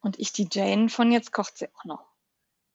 [0.00, 2.10] Und ich die Jane von Jetzt kocht sie auch noch.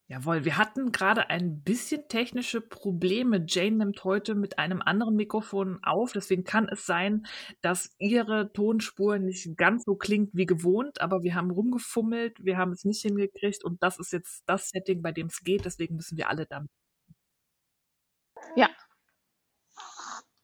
[0.07, 3.43] Jawohl, wir hatten gerade ein bisschen technische Probleme.
[3.47, 7.25] Jane nimmt heute mit einem anderen Mikrofon auf, deswegen kann es sein,
[7.61, 12.71] dass ihre Tonspur nicht ganz so klingt wie gewohnt, aber wir haben rumgefummelt, wir haben
[12.71, 16.19] es nicht hingekriegt und das ist jetzt das Setting, bei dem es geht, deswegen müssen
[16.19, 16.69] wir alle damit.
[18.55, 18.69] Ja.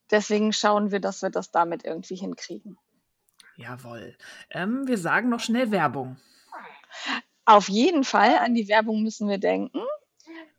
[0.09, 2.79] Deswegen schauen wir, dass wir das damit irgendwie hinkriegen.
[3.57, 4.17] Jawohl.
[4.49, 6.17] Ähm, wir sagen noch schnell Werbung.
[7.45, 9.81] Auf jeden Fall an die Werbung müssen wir denken,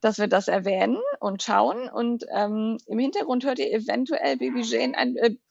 [0.01, 1.89] dass wir das erwähnen und schauen.
[1.89, 5.37] Und ähm, im Hintergrund hört ihr eventuell Baby Jane ein äh,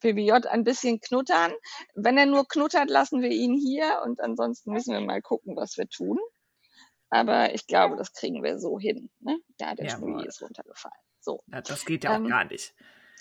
[0.00, 0.44] Baby Jane.
[0.50, 1.52] Ein bisschen knuttern.
[1.94, 5.76] Wenn er nur knuttert, lassen wir ihn hier und ansonsten müssen wir mal gucken, was
[5.76, 6.18] wir tun.
[7.10, 9.10] Aber ich glaube, das kriegen wir so hin.
[9.20, 9.38] Ne?
[9.60, 9.98] Ja, der Jawohl.
[9.98, 10.94] Schnulli ist runtergefallen.
[11.20, 11.42] So.
[11.46, 12.74] Ja, das geht ja auch Ähm, gar nicht.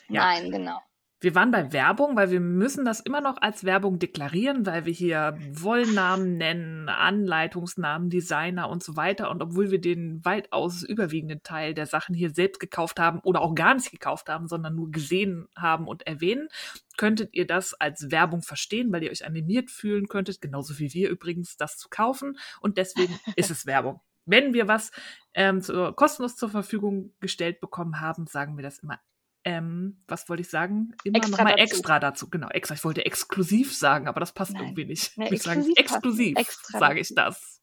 [0.10, 0.22] Ja.
[0.22, 0.80] Nein, genau.
[1.24, 4.92] Wir waren bei Werbung, weil wir müssen das immer noch als Werbung deklarieren, weil wir
[4.92, 9.32] hier Wollnamen nennen, Anleitungsnamen, Designer und so weiter.
[9.32, 13.56] Und obwohl wir den weitaus überwiegenden Teil der Sachen hier selbst gekauft haben oder auch
[13.56, 16.50] gar nicht gekauft haben, sondern nur gesehen haben und erwähnen,
[16.98, 21.10] könntet ihr das als Werbung verstehen, weil ihr euch animiert fühlen könntet, genauso wie wir
[21.10, 22.38] übrigens, das zu kaufen.
[22.60, 24.02] Und deswegen ist es Werbung.
[24.26, 24.92] Wenn wir was
[25.34, 29.00] ähm, zu, kostenlos zur Verfügung gestellt bekommen haben, sagen wir das immer
[29.46, 30.94] ähm, was wollte ich sagen?
[31.04, 32.30] Immer Extra nochmal extra dazu.
[32.30, 32.76] Genau, extra.
[32.76, 34.64] Ich wollte exklusiv sagen, aber das passt Nein.
[34.64, 35.18] irgendwie nicht.
[35.18, 36.48] Nee, ich sage exklusiv passt.
[36.48, 37.62] exklusiv, sage ich das.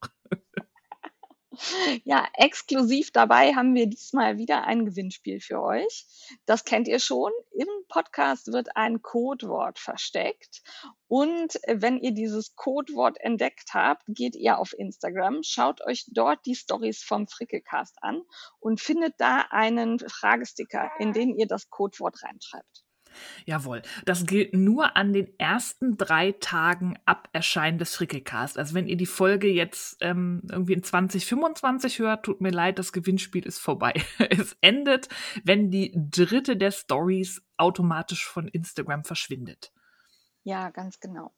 [2.05, 6.07] Ja, exklusiv dabei haben wir diesmal wieder ein Gewinnspiel für euch.
[6.47, 7.33] Das kennt ihr schon.
[7.53, 10.63] Im Podcast wird ein Codewort versteckt.
[11.09, 16.55] Und wenn ihr dieses Codewort entdeckt habt, geht ihr auf Instagram, schaut euch dort die
[16.55, 18.23] Stories vom Frickelcast an
[18.61, 22.85] und findet da einen Fragesticker, in den ihr das Codewort reinschreibt.
[23.45, 23.83] Jawohl.
[24.05, 28.59] Das gilt nur an den ersten drei Tagen ab Erscheinen des Frickelcast.
[28.59, 32.93] Also wenn ihr die Folge jetzt ähm, irgendwie in 2025 hört, tut mir leid, das
[32.93, 33.95] Gewinnspiel ist vorbei.
[34.31, 35.09] es endet,
[35.45, 39.73] wenn die dritte der Stories automatisch von Instagram verschwindet.
[40.43, 41.33] Ja, ganz genau.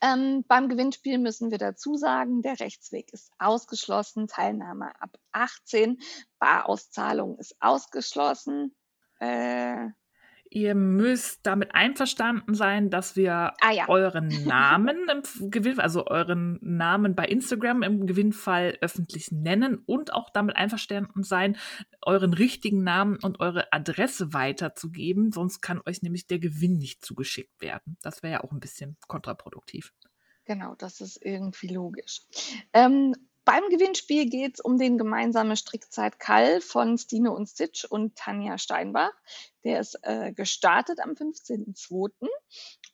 [0.00, 5.98] Ähm, beim Gewinnspiel müssen wir dazu sagen, der Rechtsweg ist ausgeschlossen, Teilnahme ab 18,
[6.38, 8.74] Barauszahlung ist ausgeschlossen.
[9.20, 9.88] Äh,
[10.54, 16.60] Ihr müsst damit einverstanden sein, dass wir ah ja, euren Namen im Gewinn, also euren
[16.62, 21.56] Namen bei Instagram im Gewinnfall öffentlich nennen und auch damit einverstanden sein,
[22.02, 27.60] euren richtigen Namen und eure Adresse weiterzugeben, sonst kann euch nämlich der Gewinn nicht zugeschickt
[27.60, 27.96] werden.
[28.00, 29.92] Das wäre ja auch ein bisschen kontraproduktiv.
[30.44, 32.20] genau, das ist irgendwie logisch.
[32.72, 38.16] Ähm, beim Gewinnspiel geht es um den gemeinsamen Strickzeit Kall von Stine und Stitch und
[38.16, 39.12] Tanja Steinbach.
[39.64, 42.10] Der ist äh, gestartet am 15.02.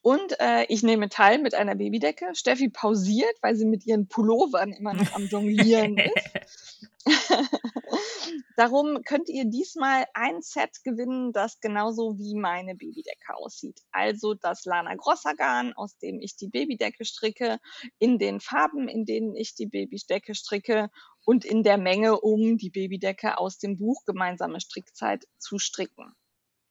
[0.03, 2.35] Und äh, ich nehme teil mit einer Babydecke.
[2.35, 5.99] Steffi pausiert, weil sie mit ihren Pullovern immer noch am Jonglieren
[7.05, 7.70] ist.
[8.57, 13.81] Darum könnt ihr diesmal ein Set gewinnen, das genauso wie meine Babydecke aussieht.
[13.91, 17.59] Also das Lana Grossa Garn, aus dem ich die Babydecke stricke,
[17.99, 20.91] in den Farben, in denen ich die Babydecke stricke
[21.25, 26.15] und in der Menge, um die Babydecke aus dem Buch Gemeinsame Strickzeit zu stricken.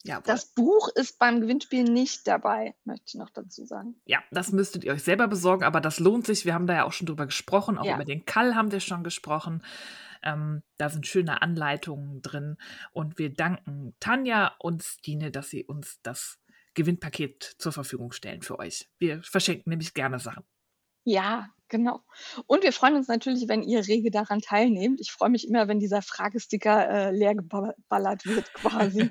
[0.09, 0.23] Jawohl.
[0.25, 3.95] Das Buch ist beim Gewinnspiel nicht dabei, möchte ich noch dazu sagen.
[4.05, 6.45] Ja, das müsstet ihr euch selber besorgen, aber das lohnt sich.
[6.45, 7.95] Wir haben da ja auch schon drüber gesprochen, auch Ja.
[7.95, 9.63] über den Kall haben wir schon gesprochen.
[10.21, 12.57] Ähm, da sind schöne Anleitungen drin
[12.91, 16.39] und wir danken Tanja und Stine, dass sie uns das
[16.73, 18.89] Gewinnpaket zur Verfügung stellen für euch.
[18.97, 20.43] Wir verschenken nämlich gerne Sachen.
[21.05, 22.01] Ja, genau.
[22.47, 24.99] Und wir freuen uns natürlich, wenn ihr rege daran teilnehmt.
[24.99, 29.09] Ich freue mich immer, wenn dieser Fragesticker äh, leer geballert wird quasi.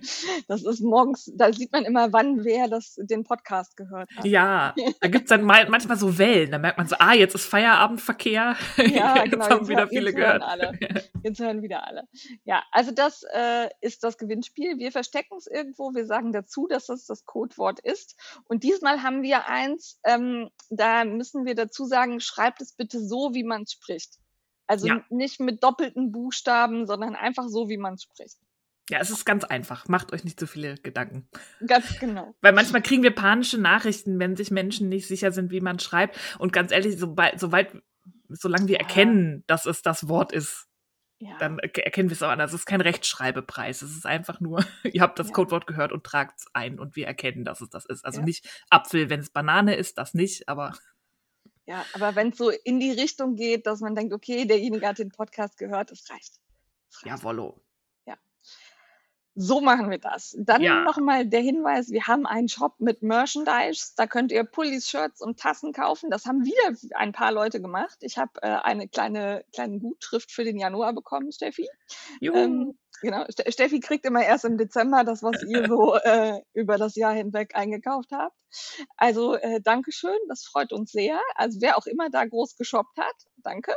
[0.48, 4.24] Das ist morgens, da sieht man immer, wann wer das, den Podcast gehört hat.
[4.24, 6.50] Ja, da gibt's dann mal, manchmal so Wellen.
[6.50, 8.56] Da merkt man so, ah, jetzt ist Feierabendverkehr.
[8.76, 9.44] Ja, jetzt genau.
[9.48, 10.42] haben Jetzt, wieder hör- viele jetzt hören gehört.
[10.42, 10.78] alle.
[11.24, 12.04] Jetzt hören wieder alle.
[12.44, 14.78] Ja, also das äh, ist das Gewinnspiel.
[14.78, 15.92] Wir verstecken es irgendwo.
[15.92, 18.14] Wir sagen dazu, dass das das Codewort ist.
[18.44, 23.34] Und diesmal haben wir eins, ähm, da müssen wir dazu sagen, schreibt es bitte so,
[23.34, 24.16] wie man es spricht.
[24.66, 25.04] Also Ja.
[25.10, 28.36] nicht mit doppelten Buchstaben, sondern einfach so, wie man es spricht.
[28.90, 29.86] Ja, es ist ganz einfach.
[29.88, 31.28] Macht euch nicht so viele Gedanken.
[31.66, 32.34] Ganz genau.
[32.40, 36.18] Weil manchmal kriegen wir panische Nachrichten, wenn sich Menschen nicht sicher sind, wie man schreibt.
[36.38, 37.76] Und ganz ehrlich, sobald, soweit,
[38.30, 40.66] solange wir erkennen, dass es das Wort ist,
[41.20, 41.36] Ja.
[41.38, 42.38] dann erke- erkennen wir es auch an.
[42.38, 43.82] Das ist kein Rechtschreibepreis.
[43.82, 44.58] Es ist einfach nur,
[44.94, 45.32] ihr habt das Ja.
[45.34, 48.04] Codewort gehört und tragt es ein und wir erkennen, dass es das ist.
[48.06, 48.24] Also Ja.
[48.26, 50.74] nicht Apfel, wenn es Banane ist, das nicht, aber
[51.68, 54.98] Ja, aber wenn es so in die Richtung geht, dass man denkt, okay, derjenige hat
[54.98, 56.40] den Podcast gehört, das reicht.
[56.90, 57.22] Das reicht.
[57.22, 57.60] jawollo.
[59.40, 60.34] So machen wir das.
[60.36, 60.82] Dann Ja.
[60.82, 63.92] nochmal der Hinweis, wir haben einen Shop mit Merchandise.
[63.96, 66.10] Da könnt ihr Pullis, Shirts und Tassen kaufen.
[66.10, 67.98] Das haben wieder ein paar Leute gemacht.
[68.00, 71.68] Ich habe äh, eine kleine, kleine Gutschrift für den Januar bekommen, Steffi.
[72.20, 72.36] Juhu.
[72.36, 76.76] Ähm, genau, Ste- Steffi kriegt immer erst im Dezember das, was ihr so äh, über
[76.78, 78.36] das Jahr hinweg eingekauft habt.
[78.96, 81.20] Also äh, Dankeschön, das freut uns sehr.
[81.34, 83.74] Also wer auch immer da groß geshoppt hat, danke.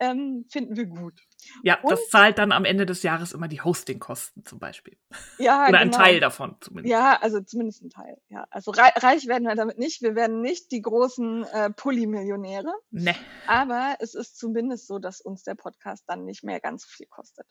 [0.00, 1.14] Ähm, finden wir gut.
[1.62, 4.98] ja, und- das zahlt dann am Ende des Jahres immer die Hostingkosten zum Beispiel.
[5.38, 6.02] Ja, Oder ein genau.
[6.02, 6.90] Teil davon zumindest.
[6.90, 8.20] Ja, also zumindest ein Teil.
[8.30, 10.02] Ja, also rei reich werden wir damit nicht.
[10.02, 12.72] Wir werden nicht die großen äh, Pulli-Millionäre.
[12.90, 13.14] Ne.
[13.46, 17.06] Aber es ist zumindest so, dass uns der Podcast dann nicht mehr ganz so viel
[17.06, 17.46] kostet.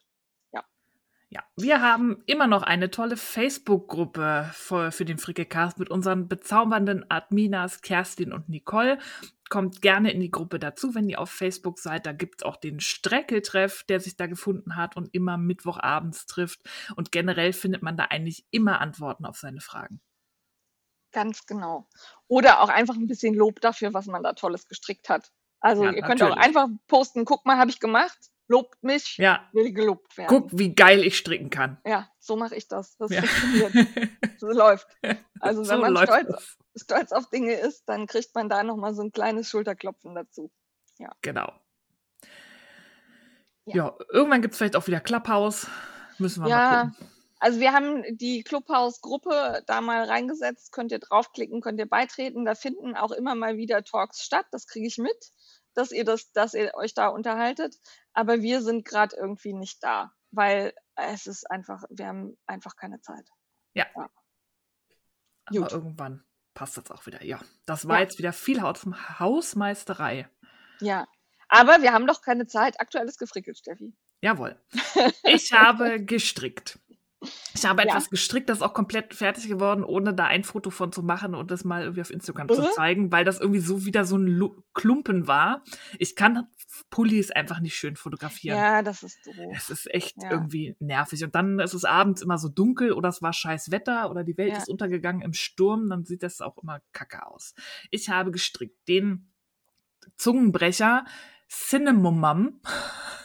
[1.34, 7.10] Ja, wir haben immer noch eine tolle Facebook-Gruppe für, für den Frickecast mit unseren bezaubernden
[7.10, 9.00] Adminas Kerstin und Nicole.
[9.50, 12.06] Kommt gerne in die Gruppe dazu, wenn ihr auf Facebook seid.
[12.06, 16.60] Da gibt's auch den Streckeltreff, der sich da gefunden hat und immer Mittwochabends trifft.
[16.96, 20.02] Und generell findet man da eigentlich immer Antworten auf seine Fragen.
[21.14, 21.88] Ganz genau.
[22.28, 25.32] Oder auch einfach ein bisschen Lob dafür, was man da Tolles gestrickt hat.
[25.60, 29.48] Also Ja, ihr könnt auch einfach posten, guck mal, habe ich gemacht, lobt mich, Ja,
[29.54, 30.28] will gelobt werden.
[30.30, 31.80] guck, wie geil ich stricken kann.
[31.86, 32.98] Ja, so mache ich das.
[32.98, 33.22] Das Ja.
[33.24, 33.74] funktioniert.
[34.40, 34.88] So läuft.
[35.40, 36.57] Also wenn So man läuft stolz, das.
[36.84, 40.51] stolz auf Dinge ist, dann kriegt man da nochmal so ein kleines Schulterklopfen dazu.
[41.22, 41.51] Genau.
[43.66, 43.75] Ja.
[43.75, 45.68] Ja, irgendwann gibt's vielleicht auch wieder Clubhouse.
[46.18, 47.07] Müssen wir mal Ja, gucken.
[47.39, 52.44] also wir haben die Clubhouse-Gruppe da mal reingesetzt, könnt ihr draufklicken, könnt ihr beitreten.
[52.44, 55.31] Da finden auch immer mal wieder Talks statt, das kriege ich mit,
[55.74, 57.75] dass ihr das, dass ihr euch da unterhaltet.
[58.14, 63.02] Aber wir sind gerade irgendwie nicht da, weil es ist einfach, wir haben einfach keine
[63.02, 63.28] Zeit.
[63.75, 64.10] Aber
[65.50, 65.72] Gut.
[65.74, 66.24] irgendwann
[66.54, 67.24] passt das auch wieder.
[67.24, 68.04] Ja, das war Ja.
[68.04, 68.86] jetzt wieder viel Haus
[69.20, 70.30] Hausmeisterei.
[70.80, 71.06] Ja.
[71.50, 72.80] Aber wir haben doch keine Zeit.
[72.80, 73.94] Aktuelles gefrickelt, Steffi.
[74.22, 74.60] Jawohl.
[75.24, 76.80] Ich habe gestrickt.
[77.56, 77.90] Ich habe Ja.
[77.90, 81.36] etwas gestrickt, das ist auch komplett fertig geworden, ohne da ein Foto von zu machen
[81.36, 82.68] und das mal irgendwie auf Instagram zu Mhm.
[82.75, 85.64] zeigen, weil das irgendwie so wieder so ein Lu Klumpen war.
[86.00, 86.48] Ich kann
[86.90, 88.58] Pullis einfach nicht schön fotografieren.
[88.58, 89.36] Ja, das ist doof.
[89.56, 90.31] Es ist echt Ja.
[90.31, 91.24] irgendwie nervig.
[91.24, 94.38] Und dann ist es abends immer so dunkel oder es war scheiß Wetter oder die
[94.38, 94.58] Welt Ja.
[94.58, 95.90] ist untergegangen im Sturm.
[95.90, 97.54] Dann sieht das auch immer kacke aus.
[97.92, 99.31] Ich habe gestrickt den
[100.18, 101.06] Zungenbrecher
[101.50, 102.60] Cinnamon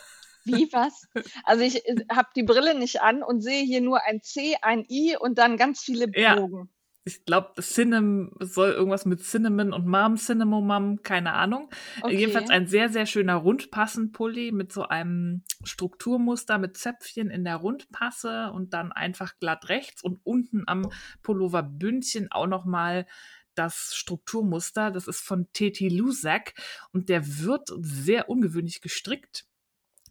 [0.49, 1.07] Wie was?
[1.45, 5.17] Also ich habe die Brille nicht an und sehe hier nur ein C, ein I
[5.17, 6.35] und dann ganz viele Ja.
[6.35, 6.71] Bogen.
[7.05, 11.71] Ich glaube, Cinnamon soll irgendwas mit Cinnamon und Mom, Cinnamon Mom, keine Ahnung.
[12.03, 12.17] Okay.
[12.17, 18.51] Jedenfalls ein sehr, sehr schöner Rundpassen-Pulli mit so einem Strukturmuster mit Zöpfchen in der Rundpasse
[18.53, 20.91] und dann einfach glatt rechts und unten am
[21.23, 23.07] Pulloverbündchen auch nochmal
[23.55, 24.91] das Strukturmuster.
[24.91, 26.53] Das ist von Teti Lusak
[26.93, 29.47] und der wird sehr ungewöhnlich gestrickt.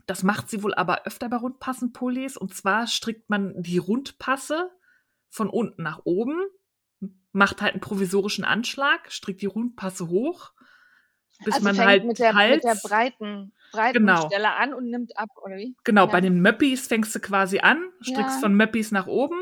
[0.08, 2.38] Das macht sie wohl aber öfter bei Rundpassen-Pullis.
[2.38, 4.72] Und zwar strickt man die Rundpasse
[5.30, 6.42] von unten nach oben,
[7.34, 10.54] macht halt einen provisorischen Anschlag, strickt die Rundpasse hoch,
[11.44, 14.26] bis also man fängt halt mit der, Hals, mit der breiten, breiten Genau.
[14.28, 15.76] Stelle an und nimmt ab, oder wie?
[15.84, 16.12] genau, ja.
[16.12, 18.40] bei den Möppis fängst du quasi an, strickst Ja.
[18.40, 19.36] von Möppis nach oben,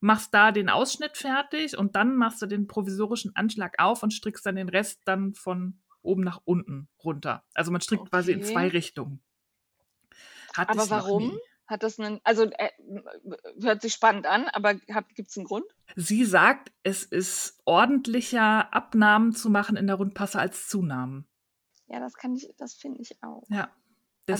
[0.00, 4.44] machst da den Ausschnitt fertig und dann machst du den provisorischen Anschlag auf und strickst
[4.46, 7.44] dann den Rest dann von oben nach unten runter.
[7.54, 8.52] Also man strickt quasi in Okay.
[8.52, 9.22] zwei Richtungen.
[10.54, 11.38] Hatte Aber warum?
[11.66, 12.68] Hat das einen, also äh,
[13.60, 15.64] hört sich spannend an, aber gibt es einen Grund?
[15.96, 21.26] Sie sagt, es ist ordentlicher, Abnahmen zu machen in der Rundpasse als Zunahmen.
[21.86, 23.44] Ja, das kann ich, das finde ich auch.
[23.48, 23.62] Ja.
[23.64, 23.70] also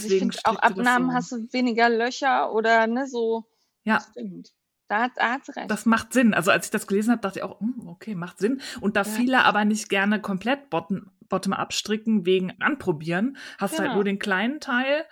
[0.07, 1.15] ich Deswegen finde auch Abnahmen so.
[1.15, 3.45] hast du weniger Löcher oder ne, so.
[3.83, 4.01] Ja.
[4.11, 4.51] Stimmt.
[4.89, 5.71] Da, hat- da hat recht.
[5.71, 6.33] Das macht Sinn.
[6.33, 8.61] Also als ich das gelesen habe, dachte ich auch, hm, okay, macht Sinn.
[8.81, 9.05] Und da Ja.
[9.05, 13.95] viele aber nicht gerne komplett bottom, bottom abstricken wegen Anprobieren, hast du halt Genau.
[13.95, 15.05] nur den kleinen Teil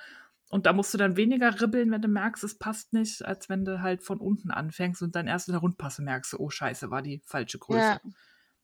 [0.52, 3.66] und da musst du dann weniger ribbeln, wenn du merkst, es passt nicht, als wenn
[3.66, 7.02] du halt von unten anfängst und dann erst in der Rundpasse merkst, oh scheiße, war
[7.02, 7.80] die falsche Größe.
[7.80, 8.00] ja.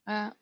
[0.07, 0.35] ja.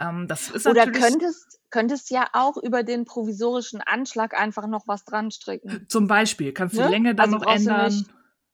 [0.00, 5.04] Ähm, das ist Oder könntest, könntest ja auch über den provisorischen Anschlag einfach noch was
[5.04, 5.86] dran stricken.
[5.88, 6.86] zum Beispiel, kannst du Ne?
[6.86, 7.86] die Länge dann Also noch ändern.
[7.92, 8.10] nicht-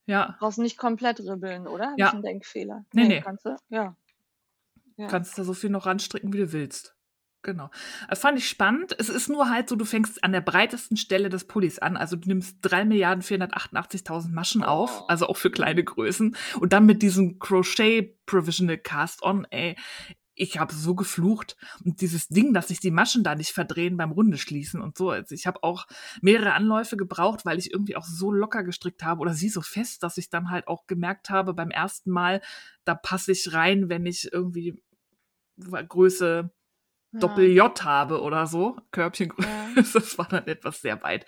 [0.07, 1.91] ja, Brauchst nicht komplett ribbeln, oder?
[1.93, 2.11] Hab Ja.
[2.11, 2.85] einen Denkfehler?
[2.93, 3.21] Nee, nee.
[3.21, 3.57] Kannst du?
[3.69, 3.97] Ja.
[4.97, 5.07] Ja.
[5.09, 6.94] kannst du so viel noch ranstricken, wie du willst.
[7.45, 7.71] Genau.
[8.09, 8.97] Das fand ich spannend.
[8.99, 11.97] Es ist nur halt so, du fängst an der breitesten Stelle des Pullis an.
[11.99, 15.05] Also du nimmst 3.488.000 Maschen auf, Oh.
[15.09, 16.37] also auch für kleine Größen.
[16.59, 19.77] Und dann mit diesem Crochet Provisional Cast-On, ey,
[20.35, 21.57] ich habe so geflucht.
[21.85, 25.11] Und dieses Ding, dass sich die Maschen da nicht verdrehen beim Runde schließen und so.
[25.11, 25.87] Also ich habe auch
[26.23, 30.03] mehrere Anläufe gebraucht, weil ich irgendwie auch so locker gestrickt habe oder sie so fest,
[30.03, 32.41] dass ich dann halt auch gemerkt habe beim ersten Mal,
[32.85, 34.83] da passe ich rein, wenn ich irgendwie
[35.59, 36.51] Größe
[37.15, 37.21] Ja.
[37.21, 39.83] Doppel-J habe oder so, Körbchengröße, Ja.
[39.95, 41.27] das war dann etwas sehr weit.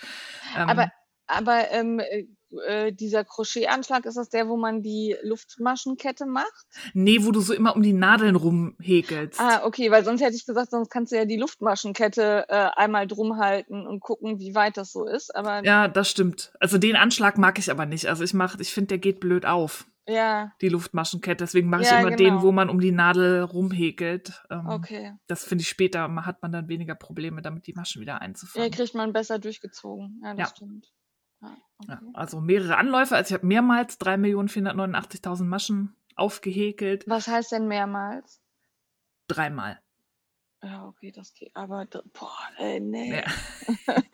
[0.56, 0.92] Ähm, Aber,
[1.26, 2.26] aber ähm, äh,
[2.66, 6.66] äh, dieser Crochet-Anschlag, ist das der, wo man die Luftmaschenkette macht?
[6.94, 9.40] nee, wo du so immer um die Nadeln rumhäkelst.
[9.40, 13.06] Ah, okay, weil sonst hätte ich gesagt, sonst kannst du ja die Luftmaschenkette äh, einmal
[13.08, 15.34] drum halten und gucken, wie weit das so ist.
[15.34, 16.52] Aber ja, Ja, das stimmt.
[16.60, 18.06] Also den Anschlag mag ich aber nicht.
[18.06, 21.44] Also ich mach, ich finde, der geht blöd auf, ja die Luftmaschenkette.
[21.44, 22.36] Deswegen mache ich Ja, immer genau.
[22.36, 24.44] den, wo man um die Nadel rumhäkelt.
[24.50, 25.14] Ähm, okay.
[25.26, 28.70] Das finde ich später, hat man dann weniger Probleme, damit die Maschen wieder Ja, einzufangen.
[28.70, 30.20] kriegt man besser durchgezogen.
[30.24, 30.56] Ja, das Ja.
[30.56, 30.92] stimmt.
[31.42, 31.56] Ja,
[31.88, 32.10] Ja, okay.
[32.14, 33.14] also mehrere Anläufe.
[33.16, 37.04] Also ich habe mehrmals 3.489.000 Maschen aufgehäkelt.
[37.08, 38.40] Was heißt denn mehrmals?
[39.28, 39.80] Dreimal.
[40.62, 41.54] Ja, okay, das geht.
[41.54, 43.20] Aber, d- boah, ey, nee.
[43.20, 43.24] Ja.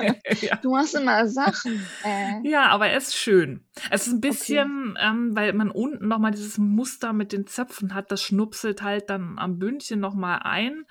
[0.40, 0.56] ja.
[0.56, 1.86] Du machst immer Sachen.
[2.04, 2.40] Äh.
[2.48, 3.64] Ja, aber er ist schön.
[3.90, 8.10] Es ist ein bisschen, ähm, weil man unten nochmal dieses Muster mit den Zöpfen hat,
[8.10, 10.84] das schnupselt halt dann am Bündchen nochmal ein.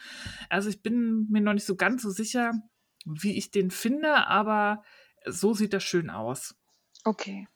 [0.49, 2.53] Also ich bin mir noch nicht so ganz so sicher,
[3.05, 4.83] wie ich den finde, aber
[5.25, 6.55] so sieht das schön aus.
[7.03, 7.47] Okay.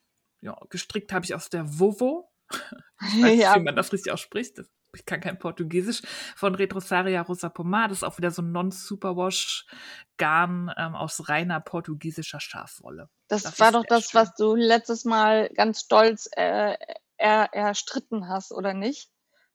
[0.41, 2.29] Ja, gestrickt habe ich aus der Vovo.
[3.01, 4.61] Ich weiß nicht, ja, wie man das richtig ausspricht.
[4.95, 6.01] Ich kann kein Portugiesisch.
[6.35, 7.89] Von Retrosaria Rosa Pomar.
[7.89, 13.09] Das ist auch wieder so ein Non-Superwash-Garn ähm, aus reiner portugiesischer Schafwolle.
[13.27, 14.21] das, das war doch das, schön.
[14.21, 16.75] was du letztes Mal ganz stolz äh,
[17.17, 19.09] er, erstritten hast, oder nicht?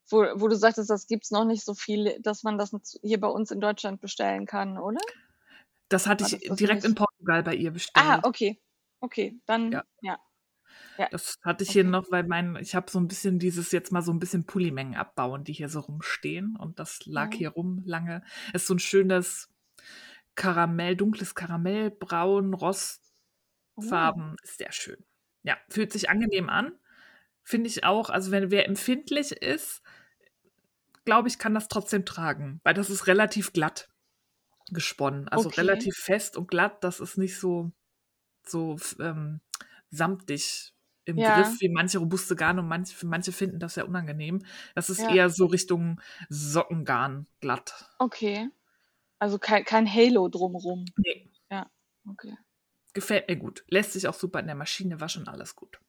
[0.09, 3.29] Wo, wo du sagtest, das gibt's noch nicht so viel, dass man das hier bei
[3.29, 5.01] uns in Deutschland bestellen kann, oder?
[5.89, 6.91] Das hatte ich das das direkt nicht?
[6.91, 8.07] in Portugal bei ihr bestellt.
[8.07, 8.61] Ah, okay.
[9.01, 9.85] Okay, dann, Ja.
[10.03, 10.19] ja.
[11.11, 11.90] Das hatte ich hier Okay.
[11.90, 14.95] noch, weil mein, ich habe so ein bisschen dieses jetzt mal so ein bisschen Pullimengen
[14.97, 16.57] abbauen, die hier so rumstehen.
[16.57, 17.38] Und das lag Ja.
[17.38, 18.23] hier rum lange.
[18.52, 19.49] Ist so ein schönes
[20.35, 23.02] Karamell, dunkles Karamell, braun, Rostfarben.
[23.76, 24.42] Oh.
[24.42, 25.04] Ist sehr schön.
[25.42, 26.73] Ja, fühlt sich angenehm an.
[27.42, 28.11] Finde ich auch.
[28.11, 29.83] Also wenn wer empfindlich ist,
[31.04, 33.88] glaube ich, kann das trotzdem tragen, weil das ist relativ glatt
[34.73, 35.28] gesponnen.
[35.28, 35.61] Also Okay.
[35.62, 36.85] relativ fest und glatt.
[36.85, 37.73] Das ist nicht so,
[38.47, 39.40] so ähm,
[39.90, 40.73] samtig
[41.04, 41.25] im Ja.
[41.25, 44.40] Griff wie manche robuste Garne und manche, manche finden das sehr unangenehm.
[44.75, 45.09] Das ist Ja.
[45.09, 47.90] eher so Richtung Sockengarn glatt.
[48.00, 48.50] Okay.
[49.21, 50.95] Also kein, kein Halo drumrum.
[50.97, 51.30] Nee,
[52.09, 52.37] Okay.
[52.95, 53.64] gefällt mir gut.
[53.69, 55.80] Lässt sich auch super in der Maschine waschen, alles gut.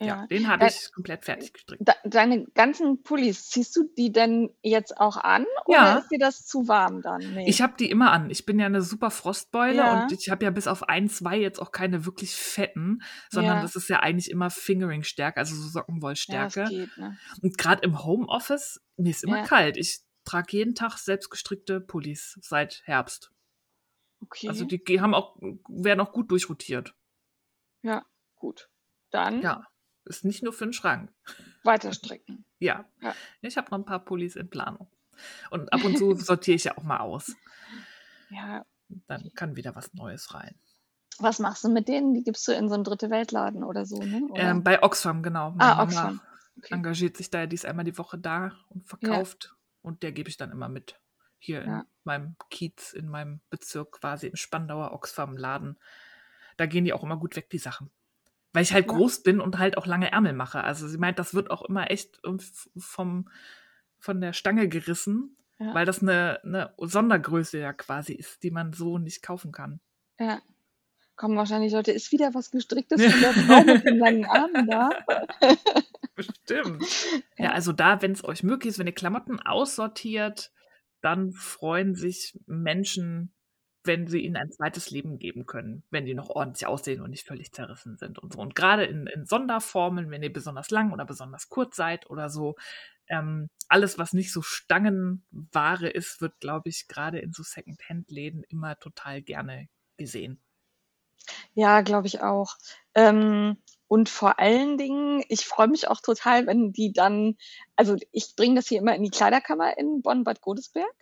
[0.00, 0.26] Ja, Ja.
[0.28, 1.82] den habe Äh, ich komplett fertig gestrickt.
[1.88, 5.44] De deine ganzen Pullis, ziehst du die denn jetzt auch an?
[5.64, 5.98] Oder Ja.
[5.98, 7.20] ist dir das zu warm dann?
[7.34, 7.48] Nee.
[7.48, 8.30] Ich habe die immer an.
[8.30, 10.02] Ich bin ja eine super Frostbeule Ja.
[10.04, 13.62] und ich habe ja bis auf ein, zwei jetzt auch keine wirklich fetten, sondern Ja.
[13.62, 16.64] das ist ja eigentlich immer Fingering-Stärke, also so ja, Sockenwollstärke.
[16.68, 17.18] geht, ne?
[17.42, 19.44] und gerade im Homeoffice, mir ist immer Ja.
[19.46, 19.76] kalt.
[19.76, 23.32] Ich trage jeden Tag selbstgestrickte Pullis seit Herbst.
[24.20, 24.46] Okay.
[24.48, 25.36] Also die haben auch,
[25.68, 26.94] werden auch gut durchrotiert.
[27.82, 28.04] ja,
[28.36, 28.68] gut.
[29.10, 29.64] Dann Ja,
[30.08, 31.12] ist nicht nur für den Schrank.
[31.64, 32.44] weiter stricken.
[32.58, 33.14] Ja, Ja.
[33.42, 34.90] ich habe noch ein paar Pullis in Planung.
[35.50, 37.34] Und ab und zu sortiere ich ja auch mal aus.
[38.30, 38.64] Ja.
[39.06, 40.54] Dann kann wieder was Neues rein.
[41.18, 42.14] Was machst du mit denen?
[42.14, 44.22] Die gibst du in so einen dritte Weltladen oder so, ne?
[44.30, 44.42] Oder?
[44.42, 45.50] Ähm, bei Oxfam, genau.
[45.50, 46.20] Meine ah, Oxfam.
[46.58, 46.74] Okay.
[46.74, 49.54] engagiert sich da, die ist einmal die Woche da und verkauft.
[49.82, 51.00] Und der gebe ich dann immer mit.
[51.38, 51.80] Hier Ja.
[51.80, 55.78] in meinem Kiez, in meinem Bezirk quasi im Spandauer Oxfam-Laden.
[56.56, 57.90] Da gehen die auch immer gut weg, die Sachen.
[58.52, 58.92] Weil ich halt Ja.
[58.96, 60.64] groß bin und halt auch lange Ärmel mache.
[60.64, 62.20] Also sie meint, das wird auch immer echt
[62.78, 63.28] vom,
[63.98, 65.74] von der Stange gerissen, Ja.
[65.74, 69.80] weil das eine, eine Sondergröße ja quasi ist, die man so nicht kaufen kann.
[70.18, 70.40] Ja.
[71.16, 74.90] Kommen wahrscheinlich Leute, ist wieder was gestricktes von der Frau mit den langen Armen da.
[76.14, 76.84] Bestimmt.
[77.36, 77.50] Ja.
[77.52, 80.50] also da, wenn es euch möglich ist, wenn ihr Klamotten aussortiert,
[81.00, 83.32] dann freuen sich Menschen,
[83.88, 87.26] wenn sie ihnen ein zweites Leben geben können, wenn die noch ordentlich aussehen und nicht
[87.26, 88.38] völlig zerrissen sind und so.
[88.38, 92.54] Und gerade in, in Sonderformen, wenn ihr besonders lang oder besonders kurz seid oder so,
[93.08, 98.78] ähm, alles, was nicht so Stangenware ist, wird, glaube ich, gerade in so Second-Hand-Läden immer
[98.78, 100.40] total gerne gesehen.
[101.54, 102.56] Ja, glaube ich auch.
[102.94, 103.56] Ähm,
[103.88, 107.36] und vor allen Dingen, ich freue mich auch total, wenn die dann,
[107.74, 110.94] also ich bringe das hier immer in die Kleiderkammer in Bonn-Bad Godesberg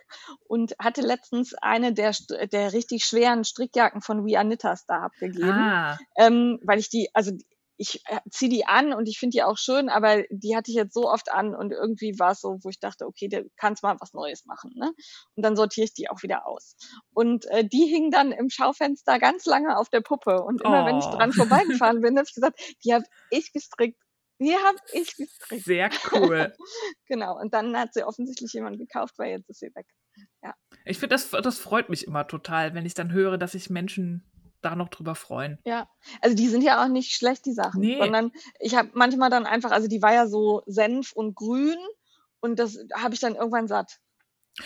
[0.46, 2.14] und hatte letztens eine der,
[2.52, 7.10] der richtig schweren Strickjacken von We Are Knitters da abgegeben, Ah, ähm, weil ich die,
[7.12, 7.32] also
[7.76, 10.76] ich äh, ziehe die an und ich finde die auch schön, aber die hatte ich
[10.76, 13.82] jetzt so oft an und irgendwie war es so, wo ich dachte, okay, du kannst
[13.82, 14.72] mal was Neues machen.
[14.76, 14.92] Ne?
[15.34, 16.76] Und dann sortiere ich die auch wieder aus.
[17.12, 20.42] Und äh, die hing dann im Schaufenster ganz lange auf der Puppe.
[20.42, 20.86] Und immer oh.
[20.86, 21.16] wenn ich Oh.
[21.16, 24.00] dran vorbeigefahren bin, habe ich gesagt, die habe ich gestrickt.
[24.38, 25.64] Die habe ich gestrickt.
[25.64, 26.52] Sehr cool.
[27.08, 27.38] Genau.
[27.38, 29.86] Und dann hat sie offensichtlich jemand gekauft, weil jetzt ist sie weg.
[30.84, 34.24] Ich finde, das, das freut mich immer total, wenn ich dann höre, dass sich Menschen
[34.66, 35.58] da noch drüber freuen.
[35.64, 35.88] Ja,
[36.20, 37.98] also die sind ja auch nicht schlecht, die Sachen, Nee.
[37.98, 41.78] sondern ich habe manchmal dann einfach, also die war ja so Senf und grün
[42.40, 43.98] und das habe ich dann irgendwann satt.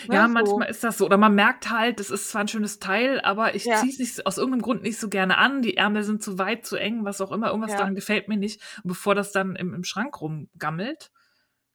[0.09, 0.33] Ne, Ja, so.
[0.33, 1.05] manchmal ist das so.
[1.07, 3.81] Oder man merkt halt, es ist zwar ein schönes Teil, aber ich Ja.
[3.81, 5.63] ziehe es nicht, aus irgendeinem Grund nicht so gerne an.
[5.63, 7.49] Die Ärmel sind zu weit, zu eng, was auch immer.
[7.49, 7.79] Irgendwas Ja.
[7.79, 8.63] daran gefällt mir nicht.
[8.85, 11.11] Und bevor das dann im, im Schrank rumgammelt,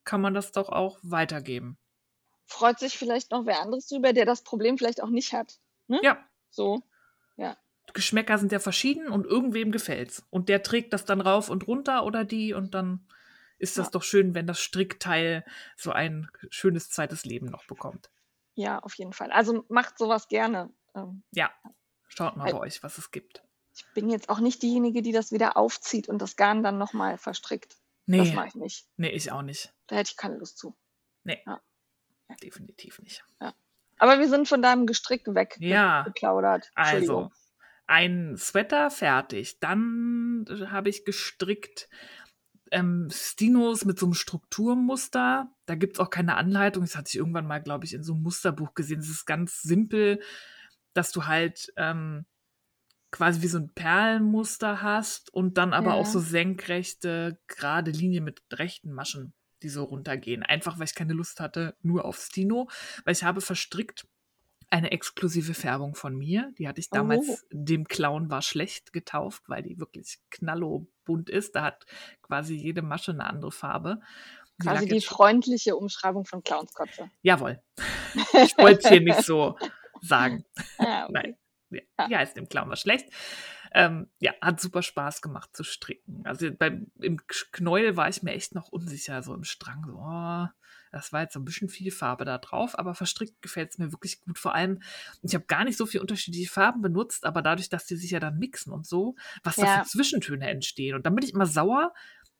[0.06, 1.78] kann man das doch auch weitergeben.
[2.46, 5.58] Freut sich vielleicht noch wer anderes drüber, der das Problem vielleicht auch nicht hat.
[5.88, 6.00] Ne?
[6.04, 6.18] Ja,
[6.52, 6.84] So.
[7.96, 10.24] Geschmäcker sind ja verschieden und irgendwem gefällt's.
[10.30, 13.08] Und der trägt das dann rauf und runter oder die und dann
[13.58, 13.92] ist das Ja.
[13.92, 15.44] doch schön, wenn das Strickteil
[15.76, 18.12] so ein schönes zweites Leben noch bekommt.
[18.54, 19.32] Ja, auf jeden Fall.
[19.32, 20.72] Also macht sowas gerne.
[20.94, 21.50] Ähm, Ja,
[22.08, 23.44] schaut mal bei euch, was es gibt.
[23.74, 27.18] Ich bin jetzt auch nicht diejenige, die das wieder aufzieht und das Garn dann nochmal
[27.18, 27.74] verstrickt.
[28.08, 28.88] Das Nee, mache ich nicht.
[28.98, 29.74] nee, ich auch nicht.
[29.88, 30.76] Da hätte ich keine Lust zu.
[31.24, 31.60] Nee, Ja.
[32.44, 33.24] definitiv nicht.
[33.98, 36.04] Aber wir sind von deinem Gestrick weg Ja.
[36.04, 36.70] geplaudert.
[36.76, 37.34] Also, Entschuldigung.
[37.88, 39.60] Ein Sweater fertig.
[39.60, 41.90] Dann äh, habe ich gestrickt
[42.72, 45.50] ähm, Stinos mit so einem Strukturmuster.
[45.66, 46.84] Da gibt es auch keine Anleitung.
[46.84, 49.00] Das hatte ich irgendwann mal, glaube ich, in so einem Musterbuch gesehen.
[49.00, 50.20] Es ist ganz simpel,
[50.94, 52.26] dass du halt ähm,
[53.12, 55.96] quasi wie so ein Perlenmuster hast und dann aber Ja.
[55.96, 60.44] auch so senkrechte, gerade Linien mit rechten Maschen, die so runtergehen.
[60.44, 62.70] Einfach, weil ich keine Lust hatte, nur auf Stino,
[63.06, 64.06] weil ich habe verstrickt
[64.70, 66.52] eine exklusive Färbung von mir.
[66.58, 67.38] Die hatte ich damals, Oh.
[67.52, 71.56] dem Clown war schlecht getauft, weil die wirklich knallobunt ist.
[71.56, 71.86] Da hat
[72.22, 74.00] quasi jede Masche eine andere Farbe.
[74.62, 77.10] Die Quasi die freundliche Umschreibung von Clownskotze.
[77.22, 77.62] Jawohl.
[78.34, 79.58] Ich wollte es hier nicht so
[80.02, 80.46] sagen.
[80.78, 81.12] Ah, okay.
[81.12, 81.38] Nein.
[81.98, 82.22] Ja, Ja.
[82.22, 83.10] ist dem Clown was schlecht.
[83.74, 86.22] Ähm, ja, hat super Spaß gemacht zu stricken.
[86.26, 89.84] Also beim, im Knäuel war ich mir echt noch unsicher, so im Strang.
[89.86, 90.48] So, oh,
[90.96, 93.92] das war jetzt so ein bisschen viel Farbe da drauf, aber verstrickt gefällt es mir
[93.92, 94.40] wirklich gut.
[94.40, 94.82] Vor allem,
[95.22, 98.20] ich habe gar nicht so viele unterschiedliche Farben benutzt, aber dadurch, dass die sich ja
[98.20, 99.84] dann mixen und so, was da Ja.
[99.84, 100.96] für Zwischentöne entstehen.
[100.96, 101.94] Und dann bin ich immer sauer,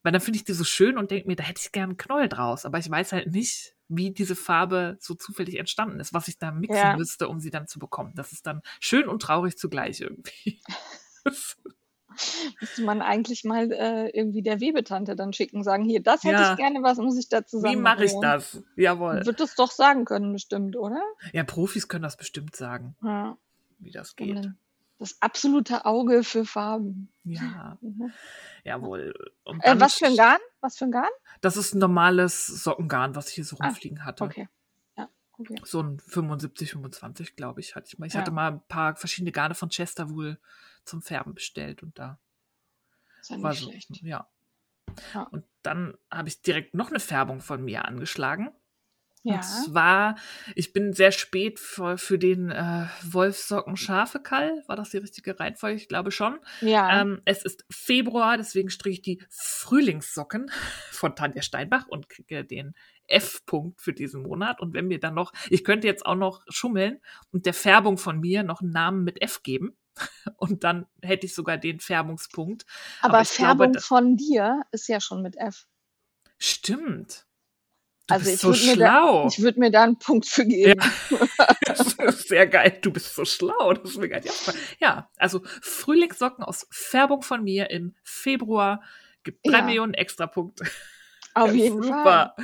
[0.04, 1.98] weil dann finde ich die so schön und denke mir, da hätte ich gern einen
[1.98, 2.66] Knäuel draus.
[2.66, 6.52] Aber ich weiß halt nicht, wie diese Farbe so zufällig entstanden ist, was ich da
[6.52, 6.98] mixen Ja.
[6.98, 8.14] müsste, um sie dann zu bekommen.
[8.16, 10.62] Das ist dann schön und traurig zugleich irgendwie.
[12.60, 16.52] Müsste man eigentlich mal äh, irgendwie der Webetante dann schicken, sagen, hier, das hätte Ja.
[16.52, 18.62] ich gerne, was muss ich da wie zusammen mache ich das?
[18.76, 19.26] Jawohl.
[19.26, 21.02] Wird es doch sagen können, bestimmt, oder?
[21.34, 23.38] Ja, Profis können das bestimmt sagen, Ja.
[23.80, 24.52] wie das geht.
[24.98, 27.10] Das absolute Auge für Farben.
[27.26, 28.14] Ja, Mhm.
[28.64, 29.14] jawohl.
[29.62, 30.40] Äh, was für ein Garn?
[30.62, 31.10] Was für ein Garn?
[31.42, 34.24] Das ist ein normales Sockengarn, was ich hier so Ah, rumfliegen hatte.
[34.24, 34.48] Okay.
[35.38, 35.56] Okay.
[35.66, 38.06] So ein 75, 25, glaube ich, hatte ich mal.
[38.06, 38.22] Ich Ja.
[38.22, 40.40] hatte mal ein paar verschiedene Garne von Chesterwool
[40.86, 42.20] zum Färben bestellt und da
[43.28, 44.02] ja war nicht so, schlecht.
[44.02, 44.28] ja.
[45.14, 45.24] Ja.
[45.24, 48.52] Und dann habe ich direkt noch eine Färbung von mir angeschlagen.
[49.26, 49.38] Ja.
[49.38, 50.16] Und zwar,
[50.54, 54.64] ich bin sehr spät für, für den äh, Wolfssocken Schafekall.
[54.68, 55.78] War das die richtige Reihenfolge?
[55.78, 56.38] Ich glaube schon.
[56.62, 57.02] Ja.
[57.02, 60.52] Ähm, es ist Februar, deswegen strich ich die Frühlingssocken
[60.92, 62.76] von Tanja Steinbach und kriege den
[63.08, 64.62] F-Punkt für diesen Monat.
[64.62, 68.20] Und wenn mir dann noch, ich könnte jetzt auch noch schummeln und der Färbung von
[68.20, 69.76] mir noch einen Namen mit F geben.
[70.38, 72.66] Und dann hätte ich sogar den Färbungspunkt.
[73.02, 75.68] aber glaube, Färbung da- von dir ist ja schon mit F.
[76.38, 77.26] Stimmt.
[78.08, 79.28] Du Also bist ich so würd mir da- schlau.
[79.28, 80.80] Ich würde mir da einen Punkt für geben.
[81.66, 82.78] Das ist sehr geil.
[82.82, 83.74] Du bist so schlau.
[83.74, 84.58] Das ist mir aufgefallen.
[84.80, 88.82] Ja, also Frühlingssocken aus Färbung von mir im Februar
[89.24, 89.64] gibt drei Ja.
[89.64, 90.66] Millionen Extrapunkte.
[91.36, 92.34] Auf jeden Fall.
[92.34, 92.36] Super.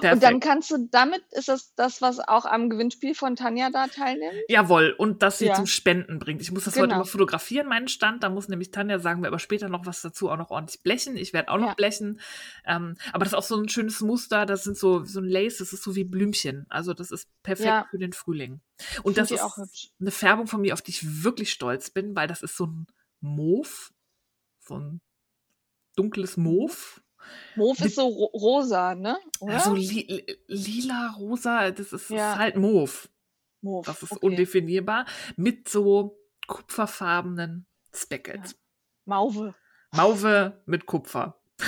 [0.00, 0.14] Perfekt.
[0.14, 3.88] Und dann kannst du damit, ist das das, was auch am Gewinnspiel von Tanja da
[3.88, 4.34] teilnimmt?
[4.48, 5.54] Jawohl, und das sie Ja.
[5.54, 6.40] zum Spenden bringt.
[6.42, 6.98] Ich muss das heute Genau.
[6.98, 8.22] mal fotografieren, meinen Stand.
[8.22, 11.16] Da muss nämlich Tanja sagen, wir aber später noch was dazu, auch noch ordentlich blechen.
[11.16, 11.74] Ich werde auch noch Ja.
[11.74, 12.20] blechen.
[12.64, 14.46] Ähm, aber das ist auch so ein schönes Muster.
[14.46, 16.66] Das sind so, so ein Lace, das ist so wie Blümchen.
[16.68, 17.86] Also das ist perfekt Ja.
[17.90, 18.60] für den Frühling.
[18.78, 19.90] Find Und das die ist auch hübsch.
[20.00, 22.86] eine Färbung von mir, auf die ich wirklich stolz bin, weil das ist so ein
[23.20, 23.90] Mauve.
[24.60, 25.00] So ein
[25.96, 27.00] dunkles Mauve.
[27.56, 29.18] Mauve ist so ro rosa, ne?
[29.40, 29.60] Oder?
[29.60, 32.32] So li li- lila, rosa, das ist, Ja.
[32.32, 33.08] ist halt Mauve.
[33.62, 33.86] Mauve.
[33.86, 34.26] Das ist okay.
[34.26, 35.06] undefinierbar.
[35.36, 38.56] Mit so kupferfarbenen Speckles.
[39.04, 39.54] Mauve.
[39.92, 41.40] Mauve mit Kupfer.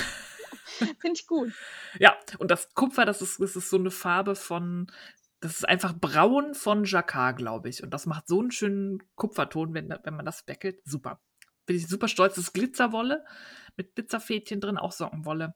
[1.01, 1.51] Finde ich gut.
[1.99, 4.91] Ja, und das Kupfer, das ist, das ist so eine Farbe von,
[5.41, 7.83] das ist einfach braun von Jacquard, glaube ich.
[7.83, 10.79] Und das macht so einen schönen Kupferton, wenn, wenn man das speckelt.
[10.85, 11.19] Super.
[11.69, 12.33] Bin ich super stolz.
[12.33, 13.23] Das ist Glitzerwolle
[13.77, 15.53] mit Glitzerfädchen drin, auch Sockenwolle.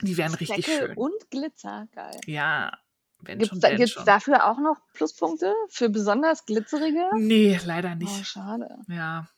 [0.00, 0.96] Die wären richtig Deckel schön.
[0.96, 2.18] und Glitzer, geil.
[2.24, 2.72] Ja,
[3.20, 4.06] wenn Gibt schon, es da, gibt's schon.
[4.06, 7.04] dafür auch noch Pluspunkte für besonders glitzerige?
[7.16, 8.26] Nee, leider Oh, nicht.
[8.26, 8.78] schade.
[8.88, 9.28] Ja.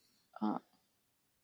[0.40, 0.60] Ah.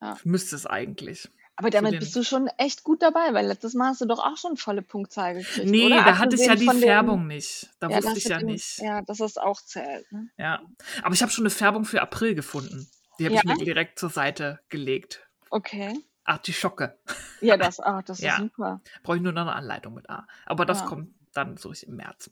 [0.01, 0.17] Ja.
[0.23, 1.29] Müsste es eigentlich.
[1.57, 4.21] Aber damit den- bist du schon echt gut dabei, weil letztes Mal hast du doch
[4.21, 5.69] auch schon volle Punktzahl gekriegt.
[5.69, 5.97] Nee, oder?
[6.05, 7.69] da hatte ich ja die von dem- Färbung nicht.
[7.81, 8.79] Da Ja, wusste ich ja dem- nicht.
[8.79, 10.11] Ja, dass das auch zählt.
[10.13, 10.31] Ne?
[10.39, 10.63] Ja.
[11.03, 12.89] Aber ich habe schon eine Färbung für April gefunden.
[13.21, 13.43] Die habe Ja?
[13.45, 15.29] ich mir direkt zur Seite gelegt.
[15.51, 15.93] Okay.
[16.25, 16.99] Artischocke.
[17.41, 18.39] Ja, das, ach, das ist Ja.
[18.39, 18.81] super.
[19.03, 20.27] Brauche ich nur noch eine Anleitung mit A.
[20.47, 20.87] Aber das Ja.
[20.87, 22.31] kommt dann so im März.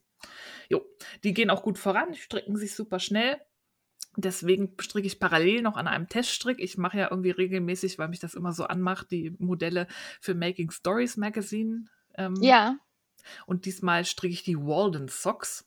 [0.68, 0.85] Jo,
[1.24, 3.40] die gehen auch gut voran, stricken sich super schnell.
[4.16, 6.59] Deswegen stricke ich parallel noch an einem Teststrick.
[6.59, 9.87] Ich mache ja irgendwie regelmäßig, weil mich das immer so anmacht, die Modelle
[10.20, 11.85] für Making Stories Magazine.
[12.16, 12.79] Ähm, Ja.
[13.46, 15.66] Und diesmal stricke ich die Walden Socks.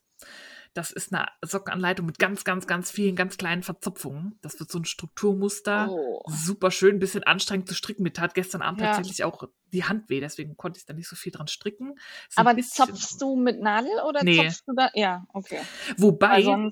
[0.74, 4.40] Das ist eine Sockenanleitung mit ganz, ganz, ganz vielen ganz kleinen Verzopfungen.
[4.42, 5.90] Das wird so ein Strukturmuster.
[5.90, 6.24] Oh.
[6.30, 8.04] Super schön, ein bisschen anstrengend zu stricken.
[8.04, 8.88] Mir tat gestern Abend Ja.
[8.94, 11.96] tatsächlich auch die Hand weh, deswegen konnte ich da nicht so viel dran stricken.
[12.30, 14.38] Ist Aber bisschen- zopfst du mit Nadel oder Nee.
[14.38, 14.90] zopfst du da?
[14.94, 15.60] Ja, okay.
[15.98, 16.70] Wobei,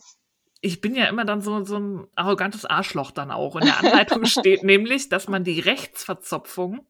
[0.61, 3.55] ich bin ja immer dann so, so ein arrogantes Arschloch dann auch.
[3.57, 6.85] In der Anleitung steht nämlich, dass man die Rechtsverzopfung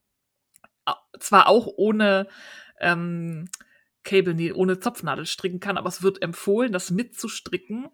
[0.86, 2.28] au- zwar auch ohne
[2.80, 3.50] ähm,
[4.10, 7.90] Cable, ohne Zopfnadel stricken kann, aber es wird empfohlen, das mitzustricken,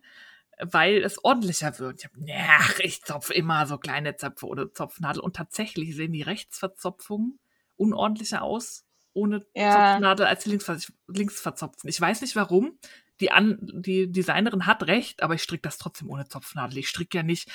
[0.61, 1.99] weil es ordentlicher wird.
[1.99, 2.11] Ich hab,
[2.59, 7.39] ach, ich zopfe immer so kleine Zöpfe ohne Zopfnadel und tatsächlich sehen die Rechtsverzopfungen
[7.75, 9.71] unordentlicher aus ohne Ja.
[9.71, 11.89] Zopfnadel als die Linksver Linksverzopften.
[11.89, 12.77] Ich weiß nicht warum.
[13.21, 16.77] Die, An die Designerin hat recht, aber ich stricke das trotzdem ohne Zopfnadel.
[16.77, 17.49] Ich stricke ja nicht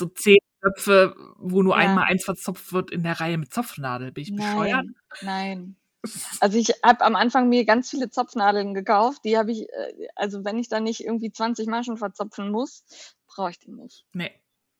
[0.00, 1.80] so zehn Zöpfe, wo nur Ja.
[1.88, 4.10] einmal eins verzopft wird in der Reihe mit Zopfnadel.
[4.12, 4.84] Bin ich bescheuert?
[4.84, 5.76] Nein, nein.
[6.40, 9.22] Also ich habe am Anfang mir ganz viele Zopfnadeln gekauft.
[9.24, 12.84] Die habe ich, äh, also wenn ich da nicht irgendwie 20 Maschen verzopfen muss,
[13.26, 14.04] brauche ich die nicht.
[14.12, 14.30] Nee.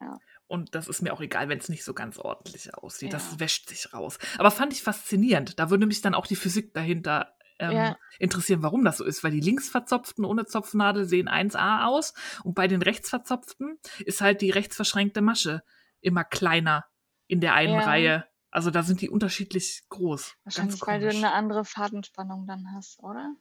[0.01, 0.19] Ja.
[0.47, 3.13] Und das ist mir auch egal, wenn es nicht so ganz ordentlich aussieht.
[3.13, 3.19] Ja.
[3.19, 4.19] Das wäscht sich raus.
[4.39, 5.59] Aber fand ich faszinierend.
[5.59, 7.97] Da würde mich dann auch die Physik dahinter ähm, Ja.
[8.19, 9.25] interessieren, warum das so ist.
[9.25, 14.51] Weil die linksverzopften ohne Zopfnadel sehen 1A aus und bei den rechtsverzopften ist halt die
[14.51, 15.63] rechtsverschränkte Masche
[16.01, 16.85] immer kleiner
[17.27, 17.79] in der einen.
[17.81, 18.27] Reihe.
[18.55, 20.37] Also da sind die unterschiedlich groß.
[20.45, 23.35] Wahrscheinlich, weil du eine andere Fadenspannung dann hast, oder?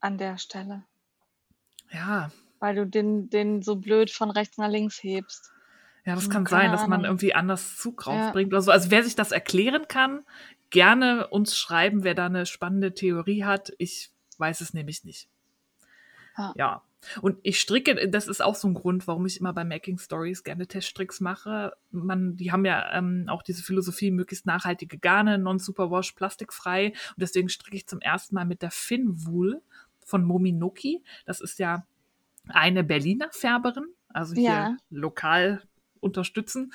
[0.00, 0.84] An der Stelle.
[1.90, 5.50] Ja, Weil du den, den so blöd von rechts nach links hebst.
[6.04, 7.06] Ja, das Hm, kann keine sein, dass man Ahnung.
[7.06, 8.28] irgendwie anders Zug Ja.
[8.28, 8.70] raufbringt oder so.
[8.70, 10.26] Also wer sich das erklären kann,
[10.68, 13.72] gerne uns schreiben, wer da eine spannende Theorie hat.
[13.78, 15.30] Ich weiß es nämlich nicht.
[16.36, 16.52] Ja.
[16.56, 16.82] Ja.
[17.22, 20.44] Und ich stricke, das ist auch so ein Grund, warum ich immer bei Making Stories
[20.44, 21.72] gerne Teststricks mache.
[21.90, 26.88] Man, die haben ja ähm, auch diese Philosophie, möglichst nachhaltige Garne, non-superwash, plastikfrei.
[26.88, 29.62] Und deswegen stricke ich zum ersten Mal mit der Finwool
[30.04, 31.02] von Mominoki.
[31.24, 31.86] Das ist ja
[32.48, 34.76] eine Berliner Färberin, also hier Ja.
[34.90, 35.62] lokal
[36.00, 36.72] unterstützen.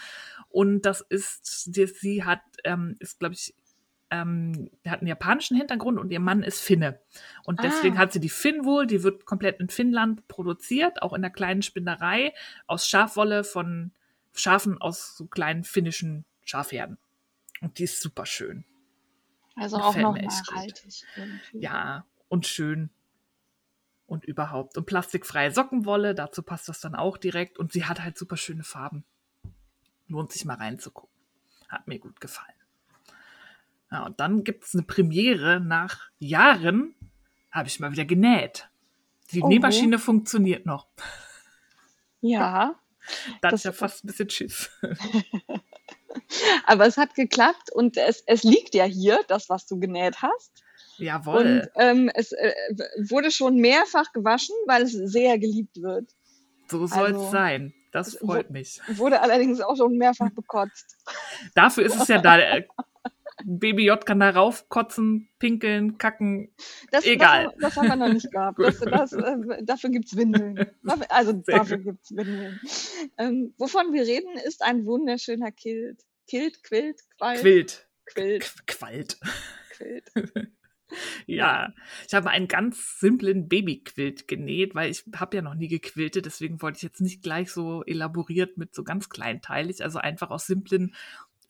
[0.50, 3.56] Und das ist, die, sie hat, ähm, ist, glaube ich,
[4.14, 7.00] ähm, hat einen japanischen Hintergrund und ihr Mann ist Finne.
[7.46, 8.02] Und deswegen Ah.
[8.02, 12.34] hat sie die Finnwool, die wird komplett in Finnland produziert, auch in der kleinen Spinnerei,
[12.68, 13.92] aus Schafwolle von
[14.36, 16.98] Schafen aus so kleinen finnischen Schafherden.
[17.62, 18.66] Und die ist super schön.
[19.56, 20.56] Also auch Gefällt noch echt gut.
[20.56, 21.04] nachhaltig.
[21.54, 22.90] Ja, und schön.
[24.06, 24.78] Und überhaupt.
[24.78, 27.58] Und plastikfreie Sockenwolle, dazu passt das dann auch direkt.
[27.58, 29.06] Und sie hat halt super schöne Farben.
[30.08, 31.10] Lohnt sich mal reinzugucken.
[31.70, 32.54] Hat mir gut gefallen.
[33.94, 36.96] Ja, und dann gibt es eine Premiere nach Jahren,
[37.52, 38.68] habe ich mal wieder genäht.
[39.32, 39.48] Die Oh.
[39.48, 40.88] Nähmaschine funktioniert noch.
[42.22, 42.76] Ja,
[43.42, 44.70] Da hatte Das- ich ja fast ein bisschen Schiss.
[46.66, 50.64] aber es hat geklappt und es, es liegt ja hier, das, was du genäht hast.
[50.98, 51.70] Jawohl.
[51.76, 52.54] Und ähm, es äh,
[53.10, 56.10] wurde schon mehrfach gewaschen, weil es sehr geliebt wird.
[56.68, 57.74] so soll es also- sein.
[57.92, 58.82] Das freut mich.
[58.96, 60.98] Wurde allerdings auch schon mehrfach bekotzt.
[61.54, 62.40] Dafür ist es ja da.
[63.46, 66.54] Baby J kann da raufkotzen, pinkeln, kacken.
[66.92, 67.46] Das, Egal.
[67.60, 68.58] Das, das haben wir noch nicht gehabt.
[68.64, 70.66] Das, das, äh, dafür gibt's Windeln.
[71.10, 72.60] Also Sehr dafür gibt's Windeln.
[73.18, 76.02] Ähm, wovon wir reden, ist ein wunderschöner Kilt.
[76.28, 77.42] Kilt, Quilt, Qualt.
[77.42, 79.20] Quilt, Qu- Qualt.
[79.72, 80.12] Quilt.
[81.26, 81.74] Ja,
[82.08, 86.62] ich habe einen ganz simplen Babyquilt genäht, weil ich habe ja noch nie gequiltet, deswegen
[86.62, 90.94] wollte ich jetzt nicht gleich so elaboriert mit so ganz kleinteilig, also einfach aus simplen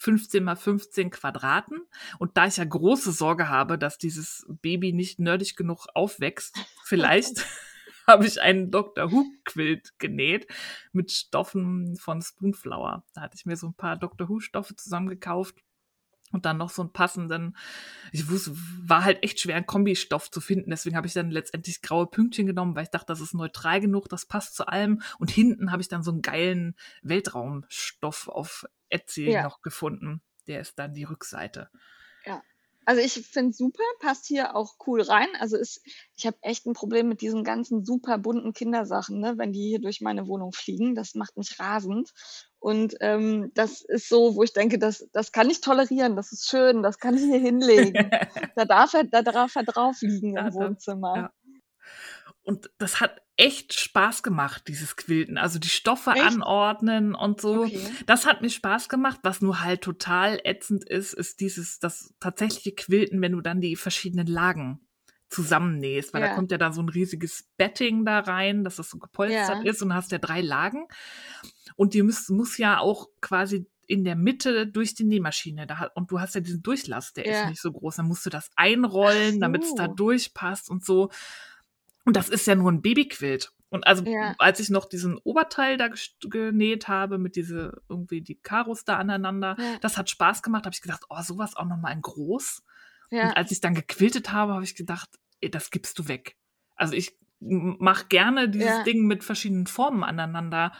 [0.03, 1.81] 15 mal 15 Quadraten.
[2.19, 7.45] Und da ich ja große Sorge habe, dass dieses Baby nicht nerdig genug aufwächst, vielleicht
[8.07, 9.11] habe ich einen Dr.
[9.11, 10.47] Who Quilt genäht
[10.91, 13.05] mit Stoffen von Spoonflower.
[13.13, 14.27] Da hatte ich mir so ein paar Dr.
[14.27, 15.55] Who Stoffe zusammengekauft
[16.33, 17.55] und dann noch so einen passenden,
[18.11, 20.71] ich wusste, war halt echt schwer, einen Kombistoff zu finden.
[20.71, 24.09] Deswegen habe ich dann letztendlich graue Pünktchen genommen, weil ich dachte, das ist neutral genug,
[24.09, 25.01] das passt zu allem.
[25.19, 29.43] Und hinten habe ich dann so einen geilen Weltraumstoff auf Etsy Ja.
[29.43, 30.21] noch gefunden.
[30.47, 31.69] Der ist dann die Rückseite.
[32.85, 35.27] Also ich finde super, passt hier auch cool rein.
[35.39, 35.81] Also ist,
[36.15, 39.37] ich habe echt ein Problem mit diesen ganzen super bunten Kindersachen, ne?
[39.37, 40.95] wenn die hier durch meine Wohnung fliegen.
[40.95, 42.11] Das macht mich rasend.
[42.59, 46.47] Und ähm, das ist so, wo ich denke, das, das kann ich tolerieren, das ist
[46.47, 48.09] schön, das kann ich hier hinlegen.
[48.55, 51.15] da darf er, da darf er drauf liegen im Wohnzimmer.
[51.15, 51.31] ja.
[52.43, 55.37] Und das hat echt Spaß gemacht, dieses Quilten.
[55.37, 56.21] Also die Stoffe Echt?
[56.23, 57.63] anordnen und so.
[57.63, 57.87] Okay.
[58.05, 59.19] Das hat mir Spaß gemacht.
[59.23, 63.75] Was nur halt total ätzend ist, ist dieses, das tatsächliche Quilten, wenn du dann die
[63.75, 64.87] verschiedenen Lagen
[65.29, 66.35] zusammennähst, weil da Ja.
[66.35, 69.69] kommt ja dann so ein riesiges Betting da rein, dass das so gepolstert Ja.
[69.71, 70.85] ist und hast ja drei Lagen.
[71.75, 75.65] Und die muss, muss ja auch quasi in der Mitte durch die Nähmaschine.
[75.65, 77.41] Da, und du hast ja diesen Durchlass, der Ja.
[77.43, 77.95] ist nicht so groß.
[77.95, 81.09] Dann musst du das einrollen, damit es da durchpasst und so.
[82.05, 83.51] Und das ist ja nur ein Babyquilt.
[83.69, 84.35] Und also, Ja.
[84.37, 85.89] als ich noch diesen Oberteil da
[86.21, 89.77] genäht habe, mit diese, irgendwie die Karos da aneinander, Ja.
[89.81, 92.63] das hat Spaß gemacht, habe ich gedacht, oh, sowas auch nochmal in groß.
[93.09, 93.27] Ja.
[93.29, 95.09] Und als ich dann gequiltet habe, habe ich gedacht,
[95.41, 96.35] ey, das gibst du weg.
[96.75, 98.83] Also ich mache gerne dieses.
[98.83, 100.71] Ding mit verschiedenen Formen aneinander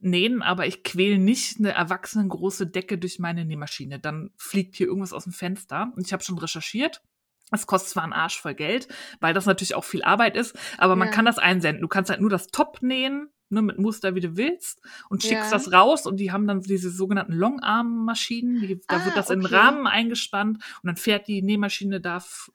[0.00, 3.98] nähen, aber ich quäl nicht eine erwachsenengroße Decke durch meine Nähmaschine.
[3.98, 5.92] Dann fliegt hier irgendwas aus dem Fenster.
[5.96, 7.02] Und ich habe schon recherchiert.
[7.50, 8.88] Es kostet zwar einen Arsch voll Geld,
[9.20, 11.14] weil das natürlich auch viel Arbeit ist, aber man Ja.
[11.14, 11.80] kann das einsenden.
[11.82, 15.50] Du kannst halt nur das Top nähen, ne, mit Muster, wie du willst, und schickst
[15.50, 15.56] Ja.
[15.58, 19.46] das raus und die haben dann diese sogenannten Longarm-Maschinen, da Ah, wird das in den
[19.46, 19.54] okay.
[19.56, 22.50] Rahmen eingespannt und dann fährt die Nähmaschine da f-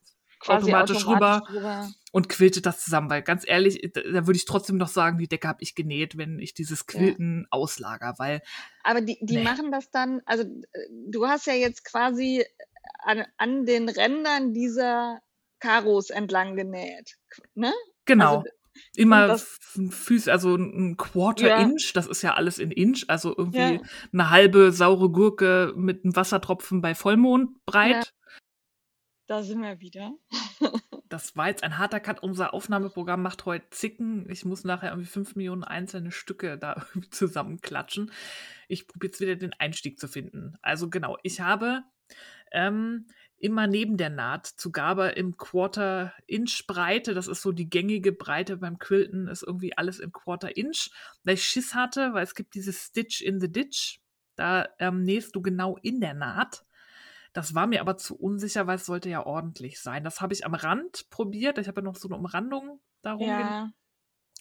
[0.45, 1.89] automatisch, rüber drüber.
[2.11, 5.27] und quiltet das zusammen, weil ganz ehrlich, da, da würde ich trotzdem noch sagen, die
[5.29, 8.41] Decke habe ich genäht, wenn ich dieses Quilten auslager, weil
[8.83, 9.43] Aber die, die Nee.
[9.43, 12.43] machen das dann, also äh, du hast ja jetzt quasi
[12.99, 15.19] an, an den Rändern dieser
[15.59, 17.17] Karos entlang genäht,
[17.55, 17.73] ne?
[18.05, 18.37] genau.
[18.39, 18.49] Also,
[18.95, 21.61] Immer Füße, also ein Quarter Ja.
[21.61, 23.81] Inch, das ist ja alles in Inch, also irgendwie Ja.
[24.11, 28.15] eine halbe saure Gurke mit einem Wassertropfen bei Vollmond breit.
[29.27, 30.13] Da sind wir wieder.
[31.13, 32.23] Das war jetzt ein harter Cut.
[32.23, 34.27] Unser Aufnahmeprogramm macht heute Zicken.
[34.31, 38.11] Ich muss nachher irgendwie fünf Millionen einzelne Stücke da zusammenklatschen.
[38.67, 40.55] Ich probiere jetzt wieder den Einstieg zu finden.
[40.63, 41.83] Also genau, ich habe
[42.51, 43.05] ähm,
[43.37, 47.13] immer neben der Naht Zugabe im Quarter Inch Breite.
[47.13, 50.89] Das ist so die gängige Breite beim Quilten, ist irgendwie alles im Quarter Inch.
[51.23, 53.99] Weil ich Schiss hatte, weil es gibt dieses Stitch in the Ditch.
[54.35, 56.62] Da ähm, nähst du genau in der Naht.
[57.33, 60.03] Das war mir aber zu unsicher, weil es sollte ja ordentlich sein.
[60.03, 61.57] Das habe ich am Rand probiert.
[61.57, 63.27] Ich habe ja noch so eine Umrandung darum.
[63.27, 63.71] Ja.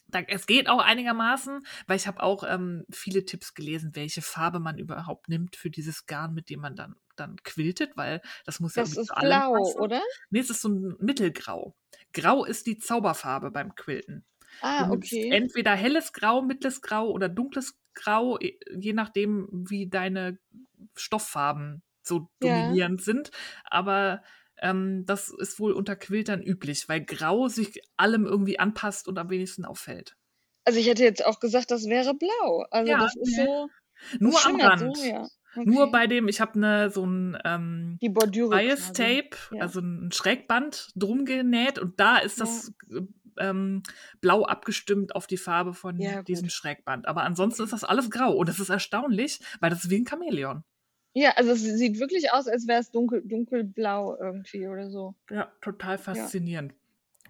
[0.09, 4.61] Da, es geht auch einigermaßen, weil ich habe auch ähm, viele Tipps gelesen, welche Farbe
[4.61, 8.74] man überhaupt nimmt für dieses Garn, mit dem man dann, dann quiltet, weil das muss
[8.74, 9.81] ja Das ist blau, passen.
[9.81, 10.02] oder?
[10.28, 11.74] Nee, es ist so ein Mittelgrau.
[12.12, 14.26] Grau ist die Zauberfarbe beim Quilten.
[14.61, 15.31] Ah, okay.
[15.31, 20.38] Entweder helles Grau, mittleres Grau oder dunkles Grau, je nachdem, wie deine
[20.94, 22.54] Stofffarben so Ja.
[22.62, 23.30] dominierend sind.
[23.64, 24.22] Aber
[24.58, 29.30] ähm, das ist wohl unter Quiltern üblich, weil Grau sich allem irgendwie anpasst und am
[29.30, 30.16] wenigsten auffällt.
[30.64, 32.64] Also ich hätte jetzt auch gesagt, das wäre blau.
[32.70, 33.68] Also Ja, das ist so.
[34.18, 34.96] Nur am Rand.
[34.96, 35.26] So, ja.
[35.56, 35.64] okay.
[35.68, 37.98] Nur bei dem, ich habe ne, so ein ähm.
[38.00, 38.92] Bias.
[38.92, 39.62] Tape, Ja.
[39.62, 42.72] also ein Schrägband drum genäht und da ist das
[43.38, 43.82] ähm,
[44.20, 47.06] blau abgestimmt auf die Farbe von Ja, diesem Schrägband.
[47.08, 50.06] Aber ansonsten ist das alles grau und das ist erstaunlich, weil das ist wie ein
[50.06, 50.64] Chamäleon.
[51.14, 55.14] Ja, also es sieht wirklich aus, als wäre es dunkel, dunkelblau irgendwie oder so.
[55.31, 56.75] Ja, total faszinierend.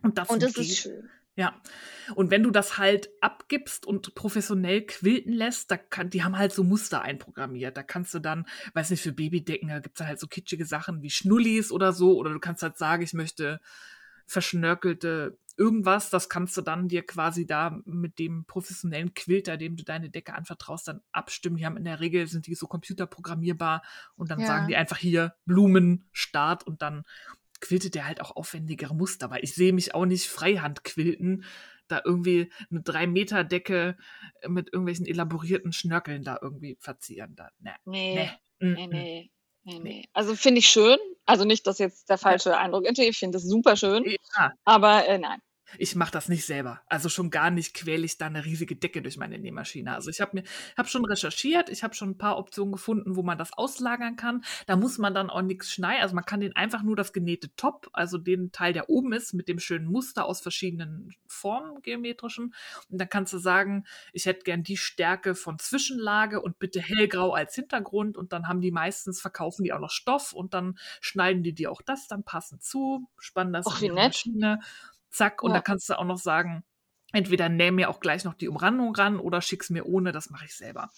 [0.03, 1.09] Und das, Und das ist schön.
[1.35, 1.61] Ja.
[2.14, 6.53] Und wenn du das halt abgibst und professionell quilten lässt, da kann, die haben halt
[6.53, 7.77] so Muster einprogrammiert.
[7.77, 11.11] Da kannst du dann, weiß nicht, für Babydecken, da gibt's halt so kitschige Sachen wie
[11.11, 12.18] Schnullis oder so.
[12.18, 13.61] Oder du kannst halt sagen, ich möchte
[14.27, 16.11] verschnörkelte irgendwas.
[16.11, 20.35] Das kannst du dann dir quasi da mit dem professionellen Quilter, dem du deine Decke
[20.35, 21.57] anvertraust, dann abstimmen.
[21.57, 23.83] Die haben in der Regel, sind die so computerprogrammierbar
[24.17, 24.47] und dann Ja.
[24.47, 27.05] sagen die einfach hier Blumen, Start und dann
[27.61, 31.45] quiltet der halt auch aufwendigere Muster, weil ich sehe mich auch nicht Freihand quilten,
[31.88, 33.97] da irgendwie eine 3-Meter-Decke
[34.49, 37.35] mit irgendwelchen elaborierten Schnörkeln da irgendwie verzieren.
[37.37, 38.91] Da, ne, Nee, ne, nee, mm, nee, mm.
[38.91, 39.31] nee,
[39.65, 40.09] nee, nee.
[40.12, 40.99] Also finde ich schön.
[41.26, 43.11] Also nicht, dass jetzt der falsche Eindruck entsteht.
[43.11, 44.04] Ich finde das super schön.
[44.37, 45.40] Ja, Aber äh, nein.
[45.78, 46.80] Ich mache das nicht selber.
[46.88, 49.94] Also schon gar nicht quäle ich da eine riesige Decke durch meine Nähmaschine.
[49.94, 50.44] Also ich habe mir
[50.76, 54.44] habe schon recherchiert, ich habe schon ein paar Optionen gefunden, wo man das auslagern kann.
[54.66, 56.02] Da muss man dann auch nichts schneiden.
[56.02, 59.32] Also man kann den einfach nur das genähte Top, also den Teil, der oben ist,
[59.32, 62.54] mit dem schönen Muster aus verschiedenen Formen geometrischen.
[62.90, 67.32] Und dann kannst du sagen, ich hätte gern die Stärke von Zwischenlage und bitte hellgrau
[67.32, 68.16] als Hintergrund.
[68.16, 71.70] Und dann haben die meistens, verkaufen die auch noch Stoff und dann schneiden die dir
[71.70, 74.08] auch das dann passend zu, spannen das Och, in die nett.
[74.08, 74.61] Maschine
[75.12, 75.59] zack, und Ja.
[75.59, 76.64] da kannst du auch noch sagen,
[77.12, 80.46] entweder näh mir auch gleich noch die Umrandung ran oder schick's mir ohne, das mache
[80.46, 80.90] ich selber.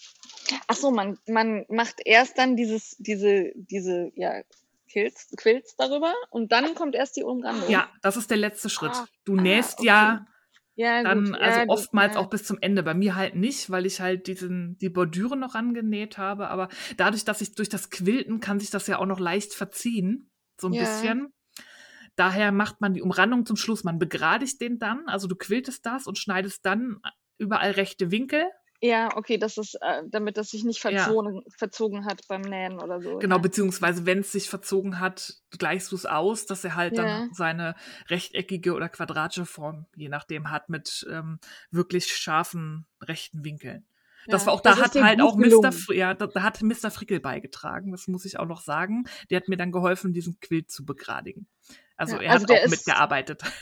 [0.67, 4.41] Ach so, man, man macht erst dann dieses, diese, diese, ja,
[4.91, 7.69] Quills, Quills darüber und dann kommt erst die Umrandung.
[7.69, 8.91] Ja, das ist der letzte Schritt.
[8.93, 9.87] Ah, Du ah, nähst okay.
[9.87, 10.25] ja
[10.75, 11.39] ja dann, gut.
[11.39, 12.19] also ja, oftmals ja.
[12.19, 12.83] auch bis zum Ende.
[12.83, 16.49] Bei mir halt nicht, weil ich halt diesen, die Bordüre noch angenäht habe.
[16.49, 20.29] Aber dadurch, dass ich durch das Quilten kann sich das ja auch noch leicht verziehen.
[20.59, 20.81] So ein Ja.
[20.81, 21.33] bisschen.
[22.15, 23.83] Daher macht man die Umrandung zum Schluss.
[23.83, 25.07] Man begradigt den dann.
[25.07, 27.01] Also du quiltest das und schneidest dann
[27.37, 28.45] überall rechte Winkel.
[28.81, 30.91] Ja, okay, das ist, äh, damit das sich nicht Ja.
[31.05, 33.17] verzogen, verzogen hat beim Nähen oder so.
[33.17, 33.41] Genau, ja.
[33.41, 37.03] beziehungsweise wenn es sich verzogen hat, gleichst du es aus, dass er halt Ja.
[37.03, 37.75] dann seine
[38.09, 41.39] rechteckige oder quadratische Form, je nachdem, hat mit ähm,
[41.71, 43.85] wirklich scharfen rechten Winkeln.
[44.27, 45.71] Das Ja, war auch, da hat halt auch Mr.
[45.71, 46.89] Fr ja, da, da hat Mr.
[46.91, 49.05] Frickel beigetragen, das muss ich auch noch sagen.
[49.29, 51.47] Der hat mir dann geholfen, diesen Quilt zu begradigen.
[51.95, 53.41] Also Ja, er also hat auch ist- mitgearbeitet.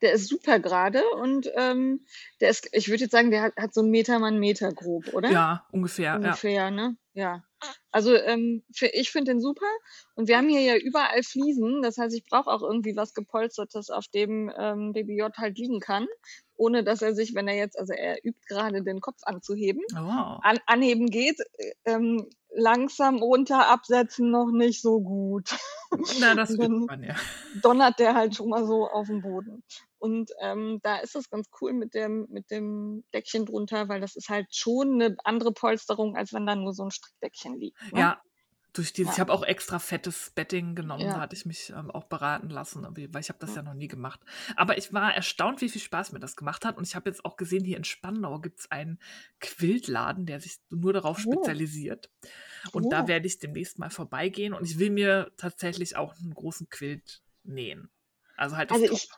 [0.00, 2.06] Der ist super gerade und ähm,
[2.40, 4.72] der ist, ich würde jetzt sagen, der hat, hat so einen Meter mal einen Meter
[4.72, 5.30] grob, oder?
[5.30, 6.04] Ja, ungefähr.
[6.04, 6.16] Ja.
[6.16, 6.96] Ungefähr, ne?
[7.12, 7.44] Ja.
[7.90, 9.66] Also ähm, für, ich finde den super.
[10.14, 11.82] Und wir haben hier ja überall Fliesen.
[11.82, 15.80] Das heißt, ich brauche auch irgendwie was Gepolstertes, auf dem ähm, Baby J halt liegen
[15.80, 16.06] kann.
[16.56, 20.38] Ohne dass er sich, wenn er jetzt, also er übt gerade den Kopf anzuheben, Oh.
[20.42, 25.50] an, anheben geht, äh, ähm, langsam runter absetzen noch nicht so gut.
[26.20, 27.14] Na, das dann- man ja.
[27.62, 29.62] donnert der halt schon mal so auf den Boden.
[30.02, 34.16] Und ähm, da ist es ganz cool mit dem, mit dem Deckchen drunter, weil das
[34.16, 37.78] ist halt schon eine andere Polsterung, als wenn da nur so ein Strickdeckchen liegt.
[37.92, 38.00] Ne?
[38.00, 38.20] Ja,
[38.72, 39.14] durch dieses, Ja.
[39.14, 41.12] ich habe auch extra fettes Bedding genommen, Ja.
[41.14, 43.86] da hatte ich mich ähm, auch beraten lassen, weil ich habe das ja noch nie
[43.86, 44.18] gemacht.
[44.56, 46.78] Aber ich war erstaunt, wie viel Spaß mir das gemacht hat.
[46.78, 48.98] Und ich habe jetzt auch gesehen, hier in Spandau gibt es einen
[49.40, 51.20] Quiltladen, der sich nur darauf Oh.
[51.20, 52.10] spezialisiert.
[52.72, 53.08] Und da Oh.
[53.08, 57.90] werde ich demnächst mal vorbeigehen und ich will mir tatsächlich auch einen großen Quilt nähen.
[58.36, 59.08] Also halt das Also ich,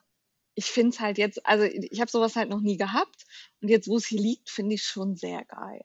[0.55, 3.25] ich finde es halt jetzt, also ich habe sowas halt noch nie gehabt.
[3.61, 5.83] Und jetzt, wo es hier liegt, finde ich schon sehr geil.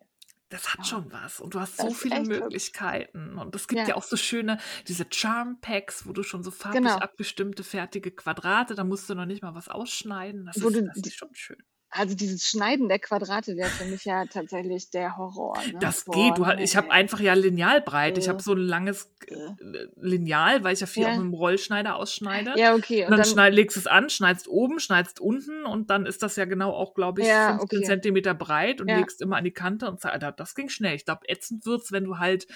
[0.49, 0.83] Das hat Ja.
[0.85, 1.39] schon was.
[1.39, 2.21] Und du hast Das so viele.
[2.21, 3.37] Möglichkeiten.
[3.37, 3.89] Und es gibt ja.
[3.89, 3.95] Ja.
[3.95, 6.95] auch so schöne, diese Charm-Packs, wo du schon so farblich Genau.
[6.97, 10.45] abgestimmte, fertige Quadrate, da musst du noch nicht mal was ausschneiden.
[10.47, 11.61] Das, Wo ist, du das ist schon schön.
[11.91, 15.57] Also dieses Schneiden der Quadrate wäre für mich ja tatsächlich der Horror.
[15.65, 15.79] Ne?
[15.79, 16.37] Das Boah, geht.
[16.37, 16.93] Du, ha- ich habe nee.
[16.93, 18.17] einfach ja Linealbreit.
[18.19, 18.29] Ich Äh.
[18.29, 19.33] habe so ein langes Äh.
[19.33, 21.09] äh, Lineal, weil ich ja viel Ja.
[21.09, 22.53] auch mit dem Rollschneider ausschneide.
[22.57, 23.05] Ja, okay.
[23.05, 26.35] Und dann, schneid, legst du es an, schneidest oben, schneidest unten und dann ist das
[26.35, 27.85] ja genau auch, glaube ich, Ja, 15 okay.
[27.87, 28.97] Zentimeter breit und Ja.
[28.97, 29.99] legst immer an die Kante und
[30.37, 30.95] das ging schnell.
[30.95, 32.47] Ich glaube, ätzend wird's, wenn du halt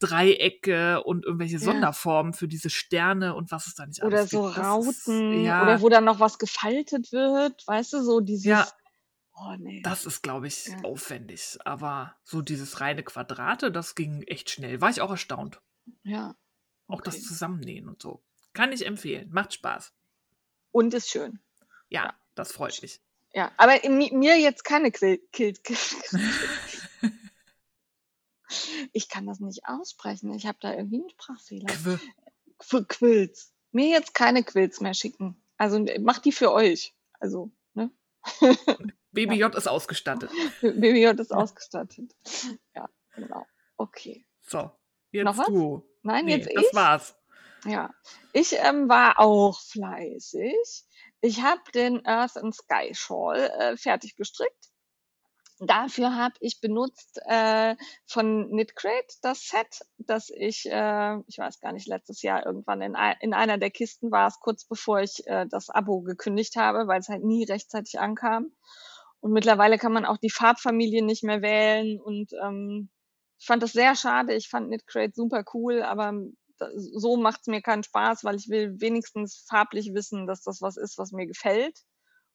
[0.00, 1.60] Dreiecke und irgendwelche Ja.
[1.60, 4.58] Sonderformen für diese Sterne und was es da nicht oder alles so gibt.
[4.58, 8.44] Rauten Ist, ja, oder wo dann noch was gefaltet wird, weißt du, so dieses.
[8.44, 8.66] Ja.
[9.34, 9.80] Oh nee.
[9.82, 10.78] das ist, glaube ich, Ja.
[10.82, 11.56] aufwendig.
[11.64, 14.80] Aber so dieses reine Quadrate, das ging echt schnell.
[14.82, 15.60] War ich auch erstaunt.
[16.02, 16.34] ja.
[16.88, 17.22] Auch das Okay.
[17.24, 18.20] Zusammennähen und so.
[18.52, 19.28] Kann ich empfehlen.
[19.30, 19.92] Macht Spaß.
[20.72, 21.38] Und ist schön.
[21.88, 22.14] Ja, Ja.
[22.34, 23.00] das freut mich.
[23.32, 25.20] Ja, aber in, mi- mir jetzt keine Kill.
[28.92, 30.32] Ich kann das nicht aussprechen.
[30.34, 31.66] Ich habe da irgendwie einen Sprachfehler.
[31.66, 31.98] Quö.
[32.60, 33.52] Für Quills.
[33.72, 35.42] Mir jetzt keine Quills mehr schicken.
[35.56, 36.94] Also macht die für euch.
[37.18, 37.90] Also, ne?
[39.12, 40.30] Baby J ist ausgestattet.
[40.60, 42.14] BBJ ist ausgestattet.
[42.74, 43.46] Ja, genau.
[43.76, 44.24] Okay.
[44.42, 44.70] So,
[45.10, 45.46] jetzt Noch was?
[45.46, 45.82] du.
[46.02, 46.74] Nein, Nee, jetzt das ich.
[46.74, 47.14] war's.
[47.66, 47.92] Ja,
[48.32, 50.54] ich ähm, war auch fleißig.
[51.20, 54.69] Ich habe den Earth and Sky Shawl äh, fertig gestrickt.
[55.62, 61.72] Dafür habe ich benutzt äh, von Knitcrate das Set, das ich, äh, ich weiß gar
[61.72, 65.46] nicht, letztes Jahr irgendwann in, in einer der Kisten war es, kurz bevor ich äh,
[65.50, 68.52] das Abo gekündigt habe, weil es halt nie rechtzeitig ankam.
[69.20, 72.88] Und mittlerweile kann man auch die Farbfamilie nicht mehr wählen und ähm,
[73.38, 74.34] ich fand das sehr schade.
[74.34, 76.14] Ich fand Knitcrate super cool, aber
[76.76, 80.96] so macht's mir keinen Spaß, weil ich will wenigstens farblich wissen, dass das was ist,
[80.96, 81.84] was mir gefällt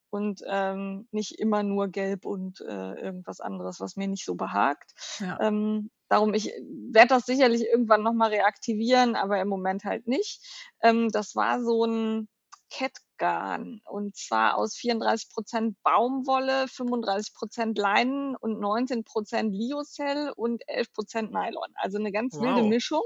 [0.09, 4.91] und ähm, nicht immer nur gelb und äh, irgendwas anderes, was mir nicht so behagt.
[5.19, 5.39] Ja.
[5.41, 6.51] Ähm, darum, ich
[6.91, 10.41] werde das sicherlich irgendwann nochmal reaktivieren, aber im Moment halt nicht.
[10.81, 12.27] Ähm, das war so ein
[12.71, 21.73] Catgarn und zwar aus 34% Baumwolle, 35% Leinen und 19% Lyocell und 11% Nylon.
[21.75, 22.69] Also eine ganz wilde Wow.
[22.69, 23.03] Mischung.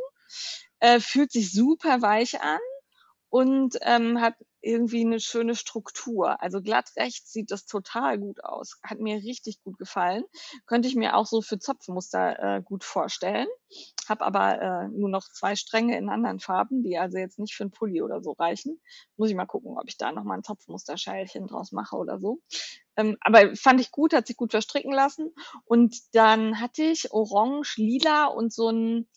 [0.80, 2.60] Äh, fühlt sich super weich an
[3.30, 6.41] und ähm, hat irgendwie eine schöne Struktur.
[6.41, 8.80] Also glatt rechts sieht das total gut aus.
[8.84, 10.24] Hat mir richtig gut gefallen.
[10.65, 13.48] Könnte ich mir auch so für Zopfmuster äh, gut vorstellen.
[14.08, 17.63] Hab aber äh, nur noch zwei Stränge in anderen Farben, die also jetzt nicht für
[17.63, 18.82] einen Pulli oder so reichen.
[19.17, 22.39] Muss ich mal gucken, ob ich da nochmal ein Zopfmusterscheilchen draus mache oder so.
[22.97, 25.34] Ähm, aber fand ich gut, hat sich gut verstricken lassen.
[25.66, 29.07] Und dann hatte ich orange, lila und so ein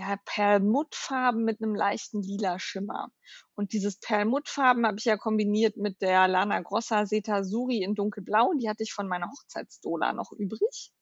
[0.00, 3.10] ja, Perlmuttfarben mit einem leichten lila Schimmer.
[3.54, 8.54] Und dieses Perlmuttfarben habe ich ja kombiniert mit der Lana Grossa Seta Suri in dunkelblau.
[8.54, 10.92] Die hatte ich von meiner Hochzeitsdola noch übrig.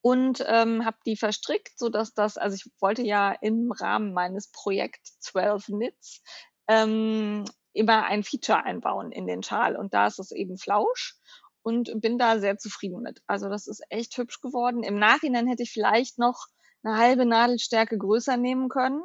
[0.00, 4.50] Und ähm, habe die verstrickt, so dass das, also ich wollte ja im Rahmen meines
[4.50, 6.22] Projekt 12 Knits
[6.66, 9.76] ähm, immer ein Feature einbauen in den Schal.
[9.76, 11.16] Und da ist es eben Flausch
[11.62, 13.22] und bin da sehr zufrieden mit.
[13.26, 14.82] Also das ist echt hübsch geworden.
[14.82, 16.46] Im Nachhinein hätte ich vielleicht noch
[16.84, 19.02] eine halbe Nadelstärke größer nehmen können,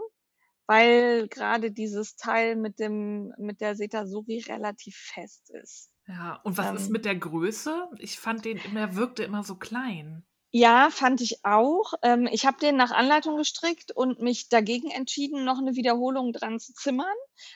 [0.68, 5.92] weil gerade dieses Teil mit dem mit der Setasuri relativ fest ist.
[6.08, 7.88] Ja, und was ähm, ist mit der Größe?
[7.98, 10.26] Ich fand den immer, wirkte immer so klein.
[10.52, 11.94] Ja, fand ich auch.
[12.02, 16.60] Ähm, ich habe den nach Anleitung gestrickt und mich dagegen entschieden, noch eine Wiederholung dran
[16.60, 17.06] zu zimmern,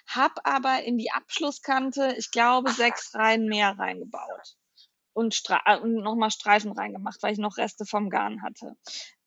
[0.06, 4.56] habe aber in die Abschlusskante, ich glaube, sechs Reihen mehr reingebaut
[5.14, 8.76] und, äh, und nochmal Streifen reingemacht, weil ich noch Reste vom Garn hatte.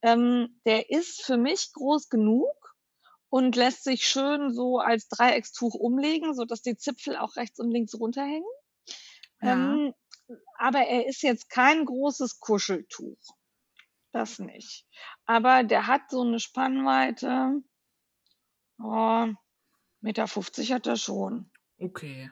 [0.03, 2.75] Ähm, der ist für mich groß genug
[3.29, 7.71] und lässt sich schön so als Dreieckstuch umlegen, so dass die Zipfel auch rechts und
[7.71, 8.49] links runterhängen.
[9.41, 9.53] Ja.
[9.53, 9.95] Ähm,
[10.59, 13.19] aber er ist jetzt kein großes Kuscheltuch.
[14.13, 14.87] Das nicht.
[15.27, 17.61] Aber der hat so eine Spannweite,
[18.79, 19.27] oh,
[20.01, 21.51] Meter 50 hat er schon.
[21.79, 22.31] Okay.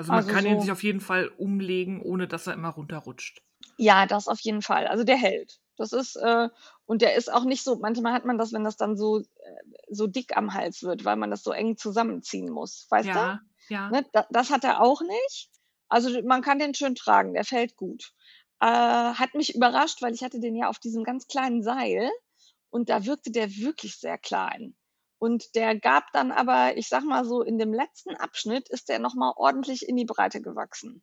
[0.00, 2.70] Also man also kann so, ihn sich auf jeden Fall umlegen, ohne dass er immer
[2.70, 3.42] runterrutscht.
[3.76, 4.86] Ja, das auf jeden Fall.
[4.86, 5.60] Also der hält.
[5.76, 6.48] Das ist, äh,
[6.86, 9.24] und der ist auch nicht so, manchmal hat man das, wenn das dann so, äh,
[9.90, 12.86] so dick am Hals wird, weil man das so eng zusammenziehen muss.
[12.88, 13.74] Weißt ja, du?
[13.74, 13.90] Ja.
[13.90, 14.06] Ne?
[14.14, 15.50] Da, das hat er auch nicht.
[15.90, 18.14] Also man kann den schön tragen, der fällt gut.
[18.60, 22.10] Äh, hat mich überrascht, weil ich hatte den ja auf diesem ganz kleinen Seil
[22.70, 24.74] und da wirkte der wirklich sehr klein.
[25.20, 28.98] Und der gab dann aber, ich sag mal so, in dem letzten Abschnitt ist der
[28.98, 31.02] nochmal ordentlich in die Breite gewachsen.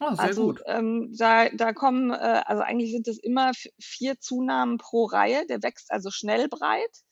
[0.00, 0.62] Oh, sehr also gut.
[0.66, 5.46] Ähm, da, da kommen, äh, also eigentlich sind es immer vier Zunahmen pro Reihe.
[5.46, 7.04] Der wächst also schnell breit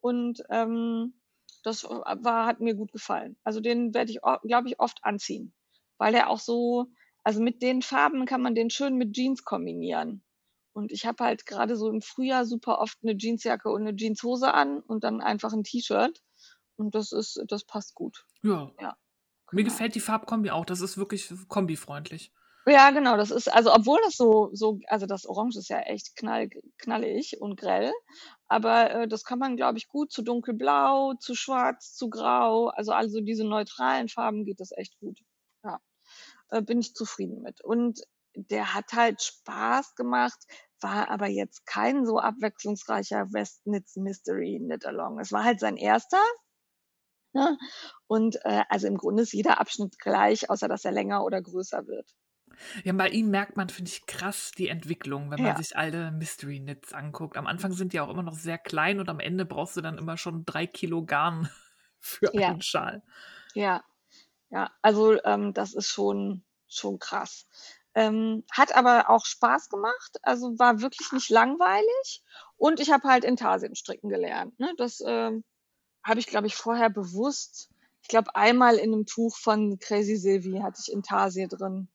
[0.00, 1.20] und ähm,
[1.64, 3.36] das war, hat mir gut gefallen.
[3.42, 5.52] Also den werde ich, glaube ich, oft anziehen,
[5.98, 6.86] weil der auch so,
[7.24, 10.22] also mit den Farben kann man den schön mit Jeans kombinieren.
[10.78, 14.54] Und ich habe halt gerade so im Frühjahr super oft eine Jeansjacke und eine Jeanshose
[14.54, 16.22] an und dann einfach ein T-Shirt.
[16.76, 18.24] Und das ist, das passt gut.
[18.44, 18.70] Ja.
[18.80, 18.96] ja
[19.50, 19.72] Mir genau.
[19.72, 20.64] gefällt die Farbkombi auch.
[20.64, 22.32] Das ist wirklich kombifreundlich.
[22.64, 23.16] Ja, genau.
[23.16, 27.40] Das ist, also obwohl das so, so, also das Orange ist ja echt knall, knallig
[27.40, 27.90] und grell.
[28.46, 32.68] Aber äh, das kann man, glaube ich, gut zu dunkelblau, zu schwarz, zu grau.
[32.68, 35.18] Also also diese neutralen Farben geht das echt gut.
[35.64, 35.80] Ja.
[36.50, 37.64] Äh, bin ich zufrieden mit.
[37.64, 38.00] Und
[38.46, 40.38] der hat halt Spaß gemacht,
[40.80, 45.18] war aber jetzt kein so abwechslungsreicher Westnitz Mystery Knit Along.
[45.18, 46.22] Es war halt sein erster.
[47.32, 47.58] Ne?
[48.06, 51.86] Und äh, also im Grunde ist jeder Abschnitt gleich, außer dass er länger oder größer
[51.86, 52.14] wird.
[52.84, 55.56] Ja, bei ihm merkt man, finde ich, krass die Entwicklung, wenn man ja.
[55.56, 57.36] sich alle Mystery Knits anguckt.
[57.36, 59.98] Am Anfang sind die auch immer noch sehr klein und am Ende brauchst du dann
[59.98, 61.48] immer schon drei Kilo Garn
[62.00, 62.48] für ja.
[62.48, 63.02] einen Schal.
[63.54, 63.84] Ja,
[64.50, 67.46] ja, also ähm, das ist schon, schon krass.
[67.98, 72.22] Ähm, hat aber auch Spaß gemacht, also war wirklich nicht langweilig.
[72.56, 74.56] Und ich habe halt Intarsien stricken gelernt.
[74.60, 74.72] Ne?
[74.76, 75.42] Das ähm,
[76.04, 77.70] habe ich, glaube ich, vorher bewusst.
[78.02, 81.88] Ich glaube, einmal in einem Tuch von Crazy Sylvie hatte ich Intarsie drin.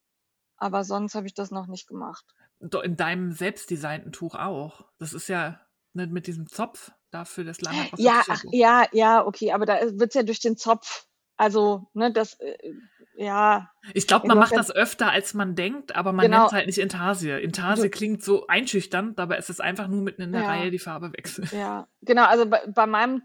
[0.58, 2.26] Aber sonst habe ich das noch nicht gemacht.
[2.60, 4.84] In deinem selbstdesignten Tuch auch.
[4.98, 5.58] Das ist ja
[5.94, 7.88] ne, mit diesem Zopf dafür das lange.
[7.96, 11.06] Ja, ach, ja, ja, okay, aber da wird es ja durch den Zopf.
[11.36, 12.74] Also, ne, das, äh,
[13.16, 13.70] ja.
[13.92, 16.38] Ich glaube, man macht das öfter, als man denkt, aber man genau.
[16.38, 17.30] nennt es halt nicht Intarsie.
[17.30, 20.48] Intarsie klingt so einschüchternd, dabei ist es einfach nur mitten in der ja.
[20.48, 21.48] Reihe die Farbe wechseln.
[21.52, 22.24] Ja, genau.
[22.24, 23.22] Also bei, bei, meinem,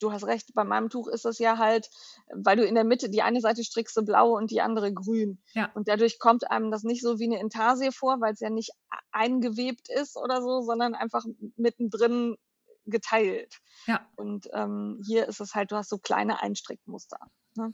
[0.00, 1.88] du hast recht, bei meinem Tuch ist das ja halt,
[2.34, 5.40] weil du in der Mitte die eine Seite strickst du blau und die andere grün.
[5.54, 5.70] Ja.
[5.74, 8.72] Und dadurch kommt einem das nicht so wie eine Intarsie vor, weil es ja nicht
[9.12, 11.24] eingewebt ist oder so, sondern einfach
[11.56, 12.36] mittendrin
[12.84, 13.60] geteilt.
[13.86, 14.06] Ja.
[14.16, 17.18] Und ähm, hier ist es halt, du hast so kleine Einstrickmuster.
[17.56, 17.72] Ne?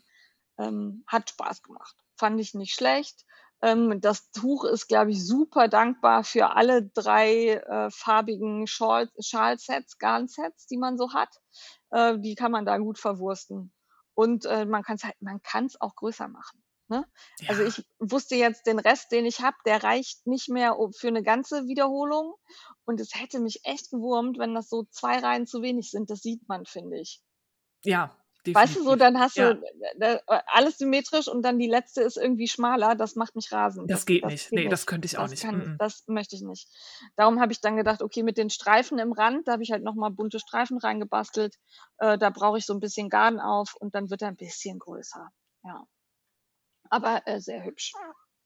[0.59, 1.96] Ähm, hat Spaß gemacht.
[2.16, 3.24] Fand ich nicht schlecht.
[3.61, 9.98] Ähm, das Tuch ist, glaube ich, super dankbar für alle drei äh, farbigen Schal Schalsets,
[9.98, 11.34] Garnsets, die man so hat.
[11.90, 13.72] Äh, die kann man da gut verwursten.
[14.14, 16.62] Und äh, man kann es halt, man kann es auch größer machen.
[16.88, 17.06] Ne?
[17.40, 17.50] Ja.
[17.50, 21.22] Also ich wusste jetzt, den Rest, den ich habe, der reicht nicht mehr für eine
[21.22, 22.34] ganze Wiederholung.
[22.84, 26.11] Und es hätte mich echt gewurmt, wenn das so zwei Reihen zu wenig sind.
[26.11, 27.22] Das sieht man, finde ich.
[27.84, 28.16] Ja,
[28.55, 28.99] Weißt du, so definitiv.
[28.99, 29.55] dann hast Ja.
[29.55, 32.94] du alles symmetrisch und dann die letzte ist irgendwie schmaler.
[32.94, 33.90] Das macht mich rasend.
[33.90, 34.51] Das Das, geht das nicht.
[34.51, 34.86] geht Nee, das nicht.
[34.86, 35.42] könnte ich auch Das nicht.
[35.44, 35.76] kann, Mm-mm.
[35.78, 36.68] das möchte ich nicht.
[37.16, 39.82] Darum habe ich dann gedacht, okay, mit den Streifen im Rand, da habe ich halt
[39.84, 41.57] nochmal bunte Streifen reingebastelt.
[41.99, 44.78] Äh, da brauche ich so ein bisschen Garn auf und dann wird er ein bisschen
[44.78, 45.30] größer.
[45.64, 45.84] Ja.
[46.90, 47.92] Aber äh, sehr hübsch.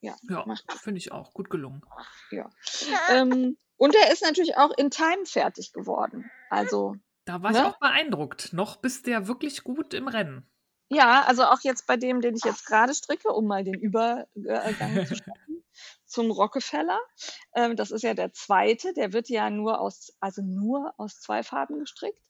[0.00, 0.44] Ja, Ja,
[0.82, 1.32] finde ich auch.
[1.32, 1.82] Gut gelungen.
[2.32, 2.50] ja.
[3.11, 6.30] Ähm, und er ist natürlich auch in Time fertig geworden.
[6.50, 7.66] Also, Da war ich ne?
[7.66, 8.53] auch beeindruckt.
[8.53, 10.47] Noch bist du ja wirklich gut im Rennen.
[10.91, 15.07] Ja, also auch jetzt bei dem, den ich jetzt gerade stricke, um mal den Übergang
[15.07, 15.64] zu schaffen,
[16.05, 16.99] zum Rockefeller.
[17.55, 21.43] Ähm, das ist ja der zweite, der wird ja nur aus, also nur aus zwei
[21.43, 22.20] Farben gestrickt.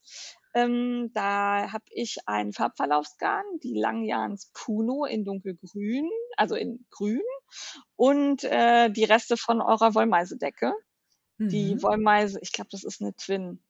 [0.54, 7.22] Ähm, da habe ich ein Farbverlaufsgarn, die Langjahns Puno in dunkelgrün, also in grün
[7.96, 10.72] und äh, die Reste von eurer Wollmeisedecke.
[11.38, 11.82] Die Mhm.
[11.82, 13.64] Wollmeise, ich glaube, das ist eine Twin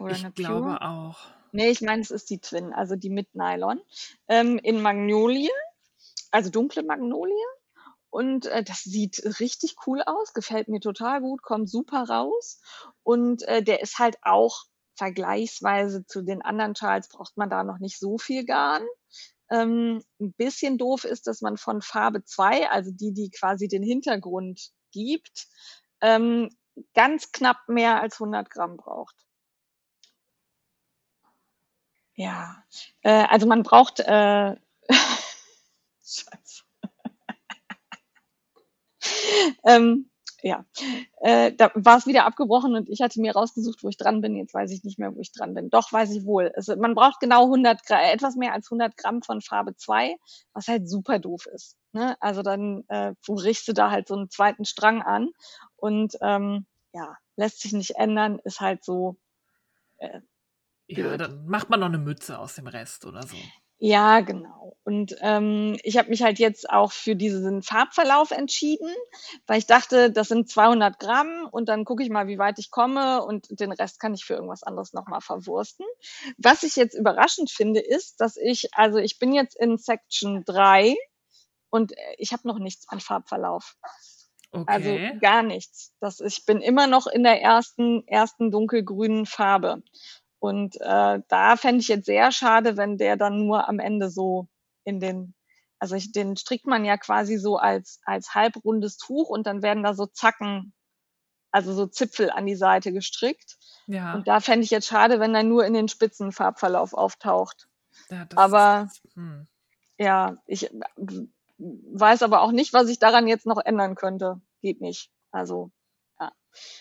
[0.00, 0.60] oder eine Ich Pure.
[0.60, 1.18] glaube auch.
[1.52, 3.80] Nee, ich meine, es ist die Twin, also die mit Nylon.
[4.28, 5.50] Ähm, in Magnolie,
[6.30, 7.34] also dunkle Magnolie.
[8.10, 12.60] Und äh, das sieht richtig cool aus, gefällt mir total gut, kommt super raus.
[13.02, 14.64] Und äh, der ist halt auch
[14.96, 18.84] vergleichsweise zu den anderen Schals, braucht man da noch nicht so viel Garn.
[19.50, 23.82] Ähm, ein bisschen doof ist, dass man von Farbe 2, also die, die quasi den
[23.82, 25.46] Hintergrund gibt,
[26.00, 26.50] ähm,
[26.94, 29.14] ganz knapp mehr als 100 Gramm braucht.
[32.18, 32.64] Ja,
[33.02, 34.56] äh, also man braucht, äh,
[36.02, 36.64] Scheiße.
[39.64, 40.10] ähm,
[40.42, 40.64] ja,
[41.20, 44.34] äh, da war es wieder abgebrochen und ich hatte mir rausgesucht, wo ich dran bin.
[44.34, 45.70] Jetzt weiß ich nicht mehr, wo ich dran bin.
[45.70, 46.50] Doch, weiß ich wohl.
[46.56, 50.16] Also man braucht genau 100 Gramm, etwas mehr als 100 Gramm von Farbe 2,
[50.54, 51.76] was halt super doof ist.
[51.92, 52.16] Ne?
[52.20, 55.30] Also dann äh, riechst du da halt so einen zweiten Strang an
[55.76, 59.18] und ähm, ja, lässt sich nicht ändern, ist halt so
[59.98, 60.20] äh,
[60.88, 63.36] Ja, dann macht man noch eine Mütze aus dem Rest oder so.
[63.80, 64.76] Ja, genau.
[64.82, 68.92] Und ähm, ich habe mich halt jetzt auch für diesen Farbverlauf entschieden,
[69.46, 72.72] weil ich dachte, das sind 200 Gramm und dann gucke ich mal, wie weit ich
[72.72, 75.86] komme und den Rest kann ich für irgendwas anderes nochmal verwursten.
[76.38, 80.96] Was ich jetzt überraschend finde, ist, dass ich, also ich bin jetzt in Section 3
[81.70, 83.76] und äh, ich habe noch nichts an Farbverlauf.
[84.66, 85.18] Also Okay.
[85.20, 85.92] gar nichts.
[86.00, 89.82] Das, ich bin immer noch in der ersten, ersten dunkelgrünen Farbe.
[90.40, 94.48] Und äh, da fände ich jetzt sehr schade, wenn der dann nur am Ende so
[94.84, 95.34] in den,
[95.78, 99.82] also ich, den strickt man ja quasi so als, als halbrundes Tuch und dann werden
[99.82, 100.72] da so Zacken,
[101.50, 103.56] also so Zipfel an die Seite gestrickt.
[103.86, 107.68] Ja, Und da fände ich jetzt schade, wenn er nur in den Spitzenfarbverlauf auftaucht.
[108.10, 109.02] ja das Aber ist.
[109.14, 109.46] Hm.
[109.98, 110.70] ja, ich
[111.58, 114.40] weiß aber auch nicht, was ich daran jetzt noch ändern könnte.
[114.60, 115.10] Geht nicht.
[115.32, 115.72] Also.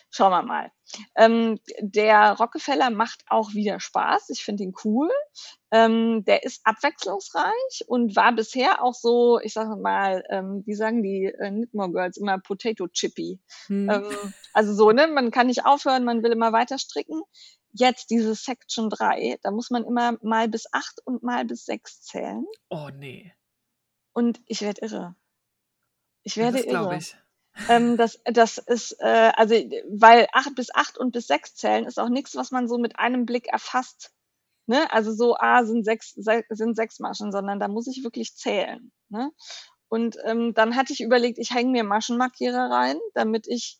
[0.09, 0.71] Schauen wir mal.
[1.15, 4.29] Ähm, der Rockefeller macht auch wieder Spaß.
[4.29, 5.09] Ich finde ihn cool.
[5.69, 11.03] Ähm, der ist abwechslungsreich und war bisher auch so, ich sage mal, ähm, wie sagen
[11.03, 13.41] die äh, Knitmore Girls immer Potato Chippy.
[13.67, 13.89] Hm.
[13.89, 17.21] Ähm, also so, ne, man kann nicht aufhören, man will immer weiter stricken.
[17.73, 22.01] Jetzt diese Section 3, da muss man immer mal bis 8 und mal bis 6
[22.01, 22.45] zählen.
[22.69, 23.33] Oh nee.
[24.13, 25.15] Und ich werde irre.
[26.23, 26.97] Ich werde das irre.
[26.97, 27.15] ich.
[27.67, 29.55] Ähm, das, das ist, äh, also,
[29.89, 32.99] weil 8 bis 8 und bis 6 zählen ist auch nichts, was man so mit
[32.99, 34.11] einem Blick erfasst.
[34.67, 34.91] Ne?
[34.91, 38.91] Also so, ah, sind sechs, se sind sechs Maschen, sondern da muss ich wirklich zählen.
[39.09, 39.31] Ne?
[39.89, 43.79] Und ähm, dann hatte ich überlegt, ich hänge mir Maschenmarkierer rein, damit ich,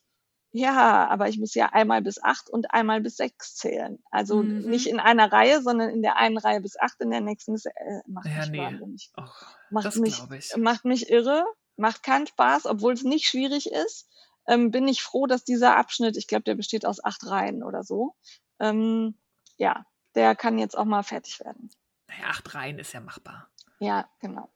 [0.52, 4.02] ja, aber ich muss ja einmal bis 8 und einmal bis 6 zählen.
[4.10, 4.92] Also nicht Mhm.
[4.92, 7.72] in einer Reihe, sondern in der einen Reihe bis 8, in der nächsten bis, äh,
[8.06, 8.58] macht Ja, mich nee.
[8.58, 10.56] wahnsinnig Och, macht das mich, ich.
[10.56, 11.44] macht mich irre,
[11.78, 14.08] macht keinen Spaß, obwohl es nicht schwierig ist.
[14.46, 17.84] Ähm, bin ich froh, dass dieser Abschnitt, ich glaube, der besteht aus acht Reihen oder
[17.84, 18.14] so.
[18.60, 19.18] Ähm,
[19.56, 21.70] ja, der kann jetzt auch mal fertig werden.
[22.08, 23.50] Naja, acht Reihen ist ja machbar.
[23.78, 24.50] Ja, genau.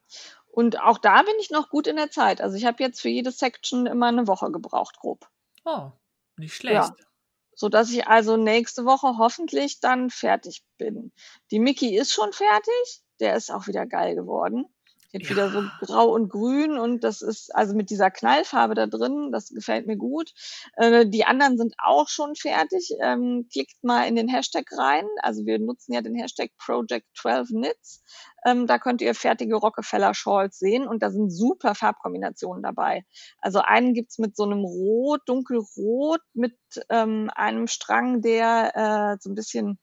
[0.49, 2.41] Und auch da bin ich noch gut in der Zeit.
[2.41, 5.29] Also ich habe jetzt für jede Section immer eine Woche gebraucht, grob.
[5.65, 5.93] Oh,
[6.37, 6.85] nicht Ja.
[6.85, 7.07] schlecht.
[7.55, 11.13] So dass ich also nächste Woche hoffentlich dann fertig bin.
[11.51, 13.03] Die Mickey ist schon fertig.
[13.21, 14.67] Der ist auch wieder geil geworden.
[15.13, 15.71] Die hat wieder so Ja.
[15.81, 19.97] grau und grün und das ist also mit dieser Knallfarbe da drin, das gefällt mir
[19.97, 20.33] gut.
[20.77, 22.91] Äh, die anderen sind auch schon fertig.
[23.03, 25.07] Ähm, klickt mal in den Hashtag rein.
[25.23, 28.03] Also wir nutzen ja den Hashtag Project 12 Knits.
[28.45, 33.05] Ähm, da könnt ihr fertige Rockefeller Shawls sehen und da sind super Farbkombinationen dabei.
[33.41, 36.57] Also einen gibt's mit so einem Rot, dunkelrot, mit
[36.89, 39.79] ähm, einem Strang, der äh, so ein bisschen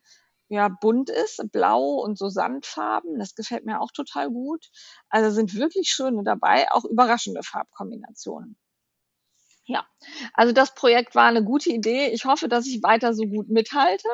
[0.50, 3.20] ja, bunt ist, blau und so Sandfarben.
[3.20, 4.66] Das gefällt mir auch total gut.
[5.08, 8.58] Also sind wirklich schöne dabei, auch überraschende Farbkombinationen.
[9.66, 9.86] Ja,
[10.34, 12.08] also das Projekt war eine gute Idee.
[12.08, 14.08] Ich hoffe, dass ich weiter so gut mithalte.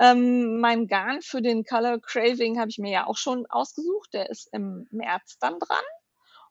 [0.00, 4.12] Ähm, mein Garn für den Color Craving habe ich mir ja auch schon ausgesucht.
[4.12, 5.84] Der ist im März dann dran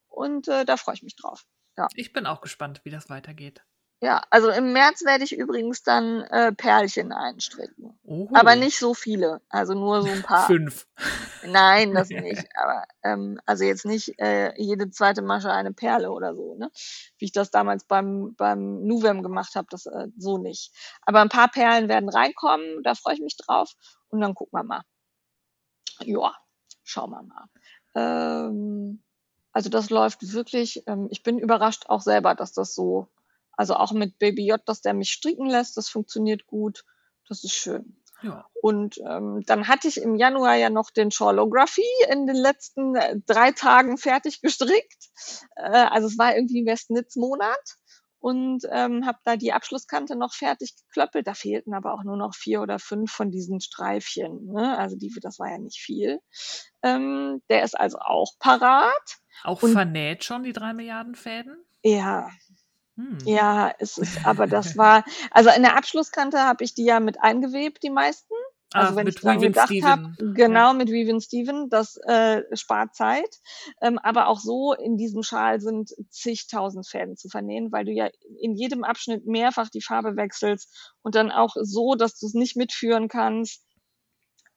[0.08, 1.44] und äh, da freue ich mich drauf.
[1.76, 1.88] Ja.
[1.96, 3.66] Ich bin auch gespannt, wie das weitergeht.
[4.00, 8.00] Ja, also im März werde ich übrigens dann äh, Perlchen einstricken.
[8.04, 8.30] Oho.
[8.36, 10.46] Aber nicht so viele, also nur so ein paar.
[10.48, 10.86] Fünf.
[11.44, 12.46] Nein, das nicht.
[12.56, 16.70] Aber ähm, also jetzt nicht äh, jede zweite Masche eine Perle oder so, ne?
[17.18, 20.72] Wie ich das damals beim beim Nuvem gemacht habe, das äh, so nicht.
[21.02, 23.72] Aber ein paar Perlen werden reinkommen, da freue ich mich drauf
[24.10, 24.84] und dann gucken wir mal.
[26.02, 26.36] Ja,
[26.84, 27.46] schauen wir mal.
[27.96, 29.04] Ähm,
[29.52, 30.84] also das läuft wirklich.
[30.86, 33.08] Ähm, ich bin überrascht auch selber, dass das so
[33.58, 36.86] also auch mit Baby J, dass der mich stricken lässt, das funktioniert gut.
[37.28, 37.98] Das ist schön.
[38.24, 38.46] Ja.
[38.62, 43.18] Und ähm, dann hatte ich im Januar ja noch den Shawlography in den letzten äh,
[43.28, 45.10] drei Tagen fertig gestrickt.
[45.56, 47.78] Äh, also es war irgendwie Westnitz-Monat
[48.20, 51.28] und ähm, habe da die Abschlusskante noch fertig geklöppelt.
[51.28, 54.48] Da fehlten aber auch nur noch vier oder fünf von diesen Streifchen.
[54.52, 54.78] Ne?
[54.78, 56.20] Also die, das war ja nicht viel.
[56.82, 59.18] Ähm, der ist also auch parat.
[59.44, 61.64] Auch Und- vernäht schon die drei Milliarden Fäden?
[61.84, 62.30] Ja,
[62.98, 63.18] Hm.
[63.26, 67.22] Ja, es ist, aber das war, also in der Abschlusskante habe ich die ja mit
[67.22, 68.34] eingewebt, die meisten.
[68.74, 73.40] Also Ah, wenn ich dran gedacht habe, genau mit Vivian Steven, das äh, spart Zeit.
[73.82, 78.10] Ähm, aber auch so in diesem Schal sind zigtausend Fäden zu vernähen, weil du ja
[78.42, 82.58] in jedem Abschnitt mehrfach die Farbe wechselst und dann auch so, dass du es nicht
[82.58, 83.64] mitführen kannst.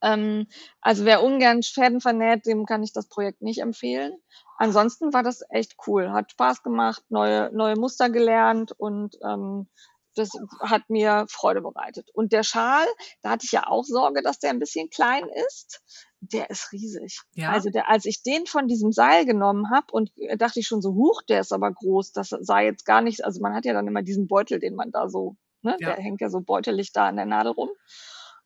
[0.03, 0.47] Ähm,
[0.81, 4.13] also wer ungern Fäden vernäht, dem kann ich das Projekt nicht empfehlen.
[4.59, 9.69] Ansonsten war das echt cool, hat Spaß gemacht, neue, neue Muster gelernt und ähm,
[10.17, 10.31] das
[10.61, 12.11] hat mir Freude bereitet.
[12.13, 12.85] Und der Schal,
[13.23, 15.83] da hatte ich ja auch Sorge, dass der ein bisschen klein ist.
[16.21, 17.21] Der ist riesig.
[17.33, 17.51] Ja.
[17.51, 20.83] Also der, als ich den von diesem Seil genommen habe und äh, dachte ich schon
[20.83, 22.13] so, huch, der ist aber groß.
[22.13, 24.91] Das sah jetzt gar nicht, also man hat ja dann immer diesen Beutel, den man
[24.91, 25.95] da so, ne, Ja.
[25.95, 27.71] der hängt ja so beutelig da an der Nadel rum.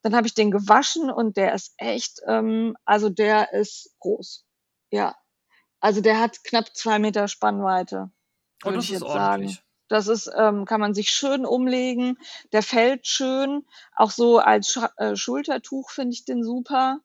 [0.05, 4.45] Dann habe ich den gewaschen und der ist echt, ähm, also der ist groß.
[4.91, 5.17] Ja.
[5.81, 8.11] Also der hat knapp zwei Meter Spannweite.
[8.63, 9.15] Oh, würde ich jetzt sagen.
[9.15, 9.63] ordentlich.
[9.89, 12.19] Das ist, ähm, kann man sich schön umlegen.
[12.53, 13.65] Der fällt schön.
[13.97, 16.99] Auch so als Scha äh, Schultertuch finde ich den super.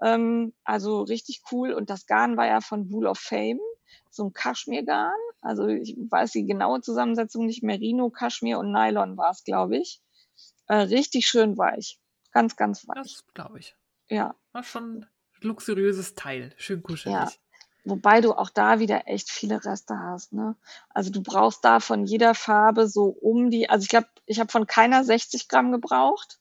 [0.00, 1.74] Ähm, also richtig cool.
[1.74, 3.60] Und das Garn war ja von Wool of Fame.
[4.08, 5.12] So ein Kaschmirgarn.
[5.42, 7.62] Also ich weiß die genaue Zusammensetzung nicht.
[7.62, 10.00] Merino, Kaschmir und Nylon war es, glaube ich.
[10.68, 12.00] Äh, richtig schön weich.
[12.36, 13.14] Ganz, ganz weich.
[13.14, 13.74] Das glaube ich.
[14.10, 14.34] Ja.
[14.52, 15.06] War schon ein
[15.40, 16.52] luxuriöses Teil.
[16.58, 17.14] Schön kuschelig.
[17.14, 17.30] Ja.
[17.86, 20.34] Wobei du auch da wieder echt viele Reste hast.
[20.34, 20.54] Ne?
[20.90, 24.52] Also du brauchst da von jeder Farbe so um die, also ich glaube, ich habe
[24.52, 26.38] von keiner 60 Gramm gebraucht,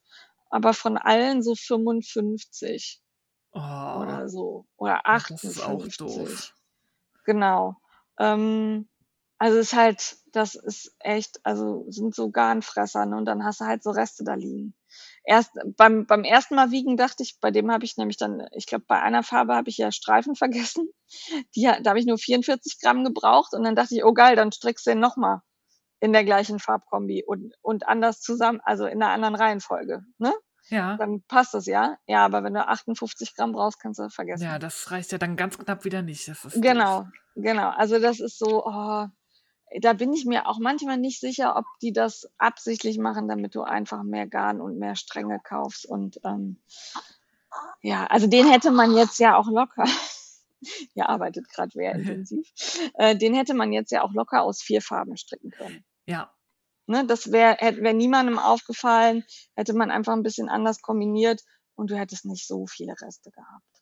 [0.49, 3.01] aber von allen so 55
[3.53, 4.65] Oh, oder so.
[4.75, 5.97] Oder Ach, das ist auch 58.
[5.97, 6.53] doof.
[7.23, 7.77] Genau.
[8.19, 8.89] Ähm,
[9.37, 13.15] also es ist halt, das ist echt, also sind so Garnfresser, ne?
[13.15, 14.73] Und dann hast du halt so Reste da liegen.
[15.25, 18.67] Erst beim, beim ersten Mal wiegen dachte ich, bei dem habe ich nämlich dann, ich
[18.67, 20.87] glaube, bei einer Farbe habe ich ja Streifen vergessen.
[21.55, 24.51] Die, da habe ich nur 44 Gramm gebraucht und dann dachte ich, oh geil, dann
[24.51, 25.41] strickst du den nochmal
[25.99, 30.03] in der gleichen Farbkombi und, und anders zusammen, also in einer anderen Reihenfolge.
[30.19, 30.33] Ne?
[30.69, 30.97] ja.
[30.97, 31.97] Dann passt das ja.
[32.07, 34.43] Ja, aber wenn du 58 Gramm brauchst, kannst du vergessen.
[34.43, 36.27] Ja, das reicht ja dann ganz knapp wieder nicht.
[36.27, 37.09] Das ist Genau, doof.
[37.35, 37.69] genau.
[37.69, 39.05] Also das ist so, oh,
[39.81, 43.61] da bin ich mir auch manchmal nicht sicher, ob die das absichtlich machen, damit du
[43.61, 45.85] einfach mehr Garn und mehr Stränge kaufst.
[45.85, 46.61] Und ähm,
[47.81, 49.85] ja, also den hätte man jetzt ja auch locker.
[50.95, 52.51] Ihr arbeitet gerade sehr intensiv.
[52.95, 55.83] Äh, den hätte man jetzt ja auch locker aus vier Farben stricken können.
[56.05, 56.31] Ja,
[56.87, 59.23] Ne, das wäre wär niemandem aufgefallen,
[59.55, 61.41] hätte man einfach ein bisschen anders kombiniert
[61.73, 63.74] und du hättest nicht so viele Reste gehabt.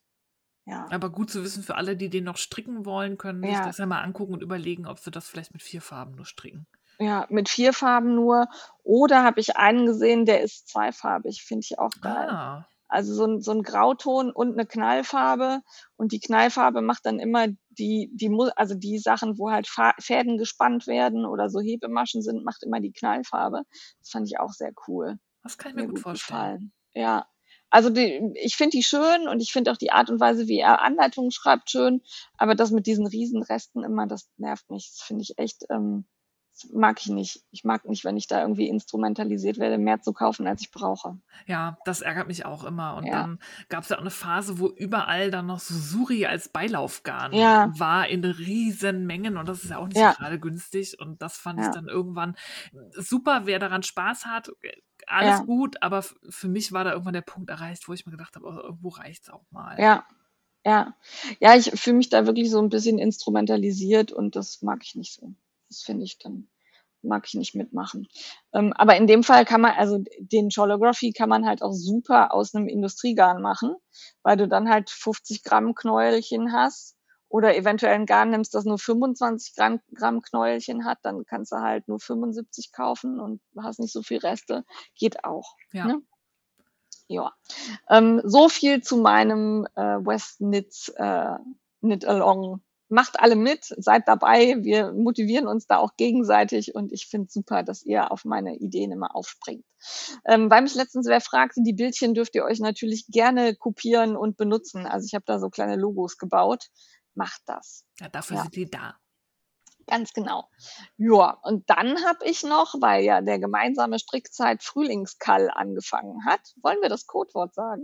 [0.65, 0.87] Ja.
[0.91, 3.65] aber gut zu wissen für alle, die den noch stricken wollen, können sich Ja.
[3.65, 6.65] das ja mal angucken und überlegen, ob sie das vielleicht mit vier Farben nur stricken.
[6.99, 8.47] Ja, mit vier Farben nur.
[8.83, 12.29] Oder habe ich einen gesehen, der ist zweifarbig, finde ich auch geil.
[12.29, 15.61] Ah, Also so ein, so ein Grauton und eine Knallfarbe.
[15.97, 19.67] Und die Knallfarbe macht dann immer die, die, also die Sachen, wo halt
[19.99, 23.63] Fäden gespannt werden oder so Hebemaschen sind, macht immer die Knallfarbe.
[23.99, 25.17] Das fand ich auch sehr cool.
[25.41, 26.37] das kann ich mir gut vorstellen.
[26.37, 26.73] gefallen.
[26.93, 27.25] Ja.
[27.73, 30.59] Also die, ich finde die schön und ich finde auch die Art und Weise, wie
[30.59, 32.03] er Anleitungen schreibt, schön.
[32.37, 34.91] Aber das mit diesen Riesenresten immer, das nervt mich.
[34.95, 36.05] Das finde ich echt, ähm,
[36.53, 37.41] das mag ich nicht.
[37.49, 41.17] Ich mag nicht, wenn ich da irgendwie instrumentalisiert werde, mehr zu kaufen, als ich brauche.
[41.47, 42.95] Ja, das ärgert mich auch immer.
[42.95, 43.23] Und Ja.
[43.23, 47.33] dann gab es ja auch eine Phase, wo überall dann noch so Suri als Beilaufgarn
[47.33, 47.71] Ja.
[47.75, 50.13] war in riesen Mengen und das ist ja auch nicht Ja.
[50.13, 50.99] gerade günstig.
[50.99, 52.35] Und das fand ich dann irgendwann
[52.91, 54.51] super, wer daran Spaß hat,
[55.07, 55.45] alles Ja.
[55.45, 58.45] gut, aber für mich war da irgendwann der Punkt erreicht, wo ich mir gedacht habe,
[58.47, 59.79] oh, irgendwo reicht es auch mal.
[59.79, 60.05] Ja.
[60.65, 60.95] Ja.
[61.39, 65.13] Ja, ich fühle mich da wirklich so ein bisschen instrumentalisiert und das mag ich nicht
[65.13, 65.33] so.
[65.69, 66.47] Das finde ich dann
[67.03, 68.07] mag ich nicht mitmachen.
[68.53, 72.33] Ähm, aber in dem Fall kann man, also den Cholography kann man halt auch super
[72.33, 73.75] aus einem Industriegarn machen,
[74.23, 76.95] weil du dann halt 50 Gramm Knäuelchen hast
[77.33, 81.55] oder eventuell ein Garn nimmst, das nur 25 Gramm, Gramm Knäuelchen hat, dann kannst du
[81.55, 84.63] halt nur 75 kaufen und hast nicht so viel Reste.
[84.95, 85.55] Geht auch.
[85.71, 85.87] Ja.
[85.87, 86.01] Ne?
[87.07, 87.33] Ja.
[87.89, 91.37] Ähm, so viel zu meinem äh, West Knits äh,
[91.79, 94.57] Knit Along macht alle mit, seid dabei.
[94.59, 98.91] Wir motivieren uns da auch gegenseitig und ich finde super, dass ihr auf meine Ideen
[98.91, 99.65] immer aufspringt.
[100.25, 104.37] Ähm, weil mich letztens wer fragte, die Bildchen dürft ihr euch natürlich gerne kopieren und
[104.37, 104.85] benutzen.
[104.85, 106.69] Also ich habe da so kleine Logos gebaut.
[107.15, 107.85] Macht das.
[107.99, 108.41] Ja, dafür Ja.
[108.43, 108.95] sind die da.
[109.85, 110.49] Ganz genau.
[110.97, 116.81] Ja, und dann habe ich noch, weil ja der gemeinsame Strickzeit Frühlingskall angefangen hat, wollen
[116.81, 117.83] wir das Codewort sagen?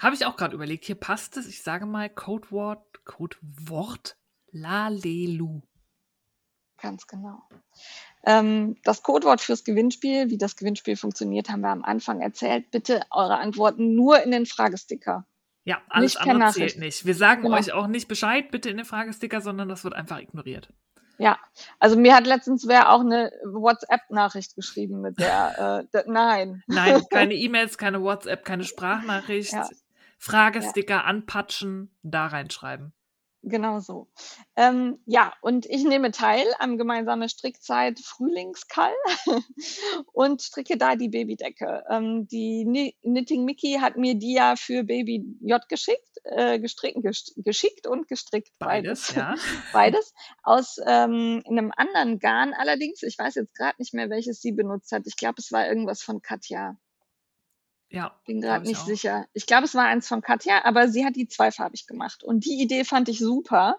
[0.00, 0.84] Habe ich auch gerade überlegt.
[0.84, 1.46] Hier passt es.
[1.46, 4.18] Ich sage mal Codewort, Codewort
[4.50, 5.62] Lalelu.
[6.76, 7.42] Ganz genau.
[8.24, 12.70] Ähm, das Codewort fürs Gewinnspiel, wie das Gewinnspiel funktioniert, haben wir am Anfang erzählt.
[12.72, 15.26] Bitte eure Antworten nur in den Fragesticker.
[15.64, 17.06] Ja, alles Nicht andere zählt nicht.
[17.06, 17.56] Wir sagen Genau.
[17.56, 20.68] euch auch nicht Bescheid, bitte in den Fragesticker, sondern das wird einfach ignoriert.
[21.18, 21.38] Ja,
[21.78, 26.64] also mir hat letztens wer auch eine WhatsApp-Nachricht geschrieben mit der, äh, der nein.
[26.66, 29.52] Nein, keine E-Mails, keine WhatsApp, keine Sprachnachricht.
[29.52, 29.68] Ja.
[30.18, 32.92] Fragesticker anpatschen, da reinschreiben.
[33.44, 34.08] Genau so.
[34.54, 38.92] Ähm, ja, und ich nehme teil am gemeinsamen Strickzeit Frühlingskall
[40.12, 41.82] und stricke da die Babydecke.
[41.90, 46.98] Ähm, die Ni- Knitting Mickey hat mir die ja für Baby J geschickt, äh, gestrickt,
[46.98, 48.50] gesch- geschickt und gestrickt.
[48.60, 49.34] Beides, ja.
[49.72, 50.14] Beides
[50.44, 52.54] aus ähm, einem anderen Garn.
[52.54, 55.02] Allerdings, ich weiß jetzt gerade nicht mehr, welches sie benutzt hat.
[55.06, 56.76] Ich glaube, es war irgendwas von Katja.
[57.92, 58.86] Ja, Bin gerade ich nicht auch.
[58.86, 59.26] sicher.
[59.34, 62.24] Ich glaube, es war eins von Katja, aber sie hat die zweifarbig gemacht.
[62.24, 63.76] Und die Idee fand ich super,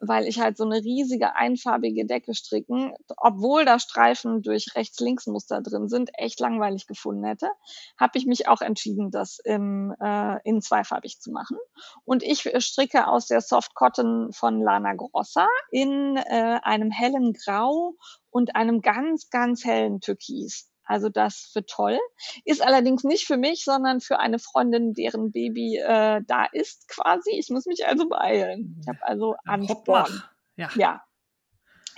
[0.00, 5.88] weil ich halt so eine riesige einfarbige Decke stricken, obwohl da Streifen durch Rechts-Links-Muster drin
[5.88, 7.48] sind, echt langweilig gefunden hätte,
[7.96, 11.56] habe ich mich auch entschieden, das im, äh, in zweifarbig zu machen.
[12.04, 17.34] Und ich äh, stricke aus der Soft Cotton von Lana Grossa in äh, einem hellen
[17.34, 17.94] Grau
[18.30, 20.73] und einem ganz, ganz hellen Türkis.
[20.84, 21.98] Also das wird toll.
[22.44, 27.30] Ist allerdings nicht für mich, sondern für eine Freundin, deren Baby äh, da ist quasi.
[27.32, 28.78] Ich muss mich also beeilen.
[28.80, 30.22] Ich habe also Ansporn.
[30.56, 30.70] Ja.
[30.76, 31.02] Ja,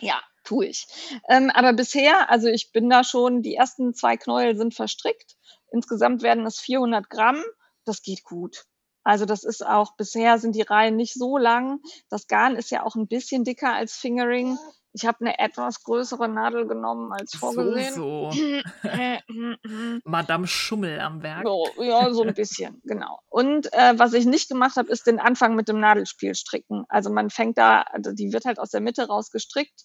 [0.00, 0.86] ja, tue ich.
[1.28, 5.36] Ähm, aber bisher, also ich bin da schon, die ersten zwei Knäuel sind verstrickt.
[5.70, 7.42] Insgesamt werden es 400 Gramm.
[7.84, 8.64] Das geht gut.
[9.04, 11.80] Also das ist auch, bisher sind die Reihen nicht so lang.
[12.08, 14.58] Das Garn ist ja auch ein bisschen dicker als Fingering.
[14.98, 17.92] Ich habe eine etwas größere Nadel genommen als So, vorgesehen.
[17.94, 18.30] so.
[20.04, 21.44] Madame Schummel am Werk.
[21.46, 23.20] So, ja, so ein bisschen, genau.
[23.28, 26.84] Und äh, was ich nicht gemacht habe, ist den Anfang mit dem Nadelspiel stricken.
[26.88, 29.82] Also man fängt da, also die wird halt aus der Mitte raus gestrickt,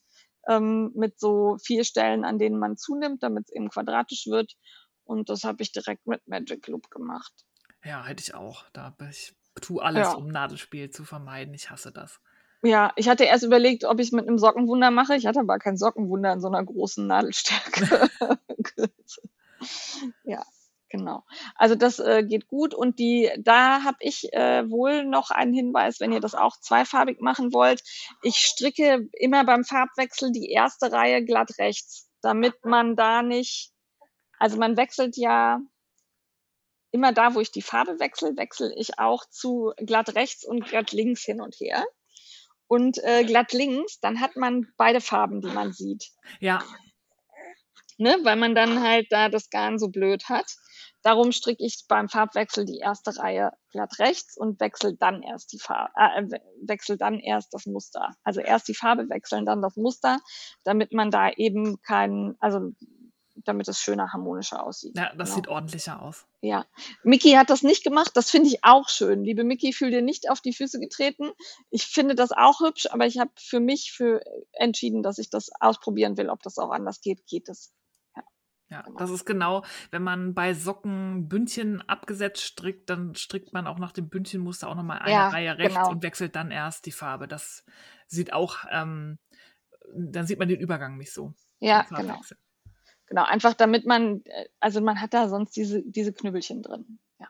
[0.47, 4.53] ähm, mit so vier Stellen, an denen man zunimmt, damit es eben quadratisch wird.
[5.03, 7.33] Und das habe ich direkt mit Magic Loop gemacht.
[7.83, 8.63] Ja, hätte ich auch.
[8.71, 10.13] Da ich tue alles, Ja.
[10.13, 11.53] um Nadelspiel zu vermeiden.
[11.53, 12.21] Ich hasse das.
[12.63, 15.15] Ja, ich hatte erst überlegt, ob ich mit einem Sockenwunder mache.
[15.15, 18.07] Ich hatte aber kein Sockenwunder in so einer großen Nadelstärke.
[20.23, 20.43] ja,
[20.89, 21.23] genau.
[21.55, 25.99] Also das äh, geht gut und die, da habe ich äh, wohl noch einen Hinweis,
[25.99, 27.81] wenn ihr das auch zweifarbig machen wollt.
[28.21, 33.71] Ich stricke immer beim Farbwechsel die erste Reihe glatt rechts, damit man da nicht,
[34.37, 35.61] also man wechselt ja
[36.91, 40.91] immer da, wo ich die Farbe wechsle, wechsle ich auch zu glatt rechts und glatt
[40.91, 41.83] links hin und her
[42.71, 46.05] und äh, glatt links, dann hat man beide Farben, die man sieht.
[46.39, 46.63] Ja,
[47.97, 48.17] Ne?
[48.23, 50.45] Weil man dann halt da das Garn so blöd hat.
[51.03, 55.59] Darum stricke ich beim Farbwechsel die erste Reihe glatt rechts und wechsle dann erst die
[55.59, 58.09] Farbe, äh, we- wechsel dann erst das Muster.
[58.23, 60.19] Also erst die Farbe wechseln, dann das Muster,
[60.63, 62.71] damit man da eben keinen, also
[63.47, 64.97] damit es schöner harmonischer aussieht.
[64.97, 65.35] ja das Genau.
[65.35, 66.25] sieht ordentlicher aus.
[66.41, 66.65] Ja,
[67.03, 68.11] Mickey hat das nicht gemacht.
[68.15, 69.23] Das finde ich auch schön.
[69.23, 71.31] Liebe Mickey, fühl dir nicht auf die Füße getreten.
[71.69, 74.21] Ich finde das auch hübsch, aber ich habe für mich für
[74.53, 77.25] entschieden, dass ich das ausprobieren will, ob das auch anders geht.
[77.27, 77.73] Geht es?
[78.69, 78.97] Ja, Genau.
[78.99, 83.91] das ist genau, wenn man bei Socken Bündchen abgesetzt strickt, dann strickt man auch nach
[83.91, 85.89] dem Bündchenmuster auch nochmal eine Ja, Reihe rechts genau.
[85.89, 87.27] und wechselt dann erst die Farbe.
[87.27, 87.65] Das
[88.07, 89.19] sieht auch, ähm,
[89.93, 91.33] dann sieht man den Übergang nicht so.
[91.59, 92.21] Ja, genau.
[93.11, 96.97] Genau, einfach damit man, äh, also man hat da sonst diese, diese Knüppelchen drin.
[97.19, 97.27] Ja.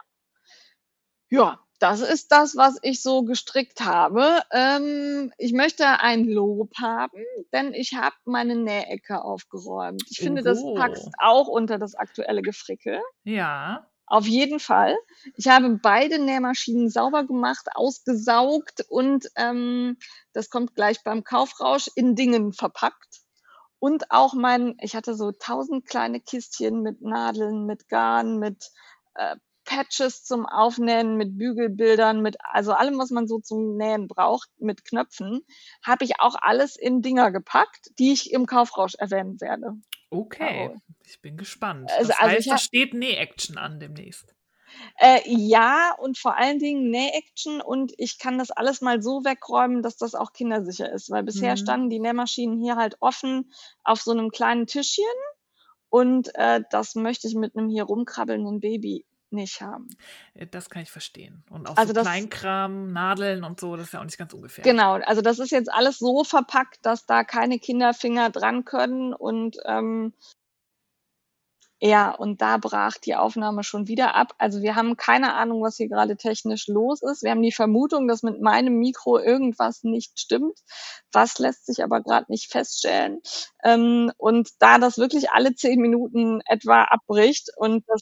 [1.32, 4.44] Ja, das ist das, was ich so gestrickt habe.
[4.52, 10.04] Ähm, ich möchte ein Lob haben, denn ich habe meine Nähecke aufgeräumt.
[10.12, 10.76] Ich finde, das Oho.
[10.76, 13.02] passt auch unter das aktuelle Gefrickel.
[13.24, 14.96] Ja, Auf jeden Fall.
[15.36, 19.98] Ich habe beide Nähmaschinen sauber gemacht, ausgesaugt und ähm,
[20.34, 23.21] das kommt gleich beim Kaufrausch in Dingen verpackt.
[23.82, 28.70] Und auch mein, ich hatte so tausend kleine Kistchen mit Nadeln, mit Garn, mit
[29.16, 34.50] äh, Patches zum Aufnähen, mit Bügelbildern, mit also allem, was man so zum Nähen braucht,
[34.60, 35.42] mit Knöpfen,
[35.84, 39.74] habe ich auch alles in Dinger gepackt, die ich im Kaufrausch erwähnen werde.
[40.12, 41.90] Okay, ich bin gespannt.
[41.92, 44.36] Also, das also heißt, da steht Näh-Action an demnächst.
[44.98, 49.82] Äh, ja, und vor allen Dingen Näh-Action und ich kann das alles mal so wegräumen,
[49.82, 51.58] dass das auch kindersicher ist, weil bisher mhm.
[51.58, 53.52] standen die Nähmaschinen hier halt offen
[53.84, 55.06] auf so einem kleinen Tischchen
[55.90, 59.88] und äh, das möchte ich mit einem hier rumkrabbelnden Baby nicht haben.
[60.34, 61.44] Äh, das kann ich verstehen.
[61.50, 64.34] Und auch also so das, Kleinkram, Nadeln und so, das ist ja auch nicht ganz
[64.34, 64.64] ungefähr.
[64.64, 69.58] Genau, also das ist jetzt alles so verpackt, dass da keine Kinderfinger dran können und
[69.66, 70.14] ähm,
[71.84, 74.34] ja, und da brach die Aufnahme schon wieder ab.
[74.38, 77.24] Also wir haben keine Ahnung, was hier gerade technisch los ist.
[77.24, 80.60] Wir haben die Vermutung, dass mit meinem Mikro irgendwas nicht stimmt.
[81.12, 83.22] Was lässt sich aber gerade nicht feststellen.
[83.64, 88.02] Ähm, und da das wirklich alle zehn Minuten etwa abbricht und das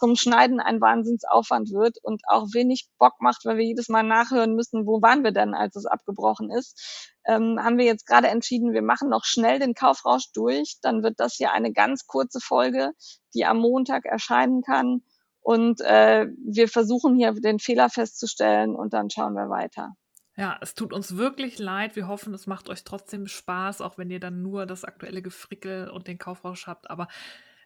[0.00, 4.54] zum Schneiden ein Wahnsinnsaufwand wird und auch wenig Bock macht, weil wir jedes Mal nachhören
[4.54, 8.72] müssen, wo waren wir denn, als es abgebrochen ist, ähm, haben wir jetzt gerade entschieden,
[8.72, 10.78] wir machen noch schnell den Kaufrausch durch.
[10.80, 12.92] Dann wird das hier eine ganz kurze Folge,
[13.34, 15.02] die am Montag erscheinen kann.
[15.42, 19.94] Und äh, wir versuchen hier den Fehler festzustellen und dann schauen wir weiter.
[20.36, 21.96] Ja, es tut uns wirklich leid.
[21.96, 25.90] Wir hoffen, es macht euch trotzdem Spaß, auch wenn ihr dann nur das aktuelle Gefrickel
[25.90, 26.88] und den Kaufrausch habt.
[26.88, 27.08] Aber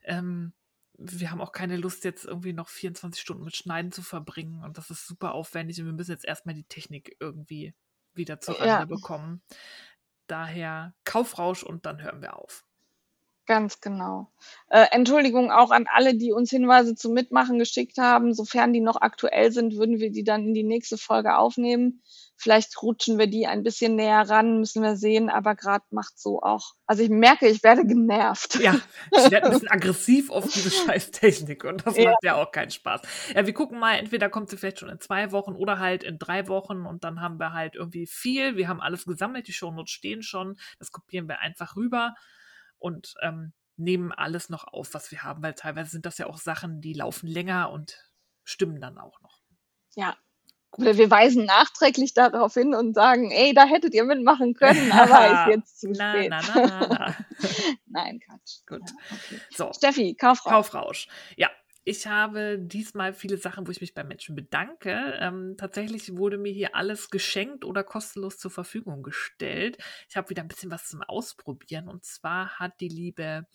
[0.03, 0.53] ähm,
[0.99, 4.63] wir haben auch keine Lust, jetzt irgendwie noch 24 Stunden mit Schneiden zu verbringen.
[4.63, 7.75] Und das ist super aufwendig und wir müssen jetzt erstmal die Technik irgendwie
[8.15, 8.85] wieder zur ja.
[8.85, 9.43] bekommen.
[10.27, 12.65] Daher Kaufrausch und dann hören wir auf.
[13.47, 14.33] Ganz genau.
[14.71, 18.33] Äh, Entschuldigung auch an alle, die uns Hinweise zum Mitmachen geschickt haben.
[18.33, 22.01] Sofern die noch aktuell sind, würden wir die dann in die nächste Folge aufnehmen.
[22.37, 26.43] Vielleicht rutschen wir die ein bisschen näher ran, müssen wir sehen, aber gerade macht so
[26.43, 26.73] auch.
[26.87, 28.57] Also ich merke, ich werde genervt.
[28.57, 28.81] Ja,
[29.13, 32.11] ich werde ein bisschen aggressiv auf diese scheiß Technik und das ja.
[32.11, 33.03] macht ja auch keinen Spaß.
[33.35, 36.19] Ja, wir gucken mal, entweder kommt sie vielleicht schon in zwei Wochen oder halt in
[36.19, 38.57] drei Wochen und dann haben wir halt irgendwie viel.
[38.57, 42.15] Wir haben alles gesammelt, die Shownotes stehen schon, das kopieren wir einfach rüber
[42.85, 46.37] und ähm, nehmen alles noch auf, was wir haben, weil teilweise sind das ja auch
[46.37, 47.99] Sachen, die laufen länger und
[48.45, 49.41] stimmen dann auch noch.
[49.97, 50.17] Ja,
[50.71, 50.99] Gut.
[50.99, 55.55] Wir weisen nachträglich darauf hin und sagen, ey, da hättet ihr mitmachen können, aber ist
[55.57, 56.31] jetzt zu na, spät.
[56.31, 57.17] Na, na,
[57.87, 58.67] Nein, Quatsch.
[58.67, 58.81] Gut.
[58.81, 59.41] Ja, okay.
[59.51, 59.73] So.
[59.73, 60.53] Steffi, Kaufrausch.
[60.53, 61.09] Kaufrausch.
[61.37, 61.49] Ja,
[61.85, 65.19] ich habe diesmal viele Sachen, wo ich mich bei Menschen bedanke.
[65.21, 69.77] Ähm, tatsächlich wurde mir hier alles geschenkt oder kostenlos zur Verfügung gestellt.
[70.09, 71.89] Ich habe wieder ein bisschen was zum Ausprobieren.
[71.89, 73.47] Und zwar hat die liebe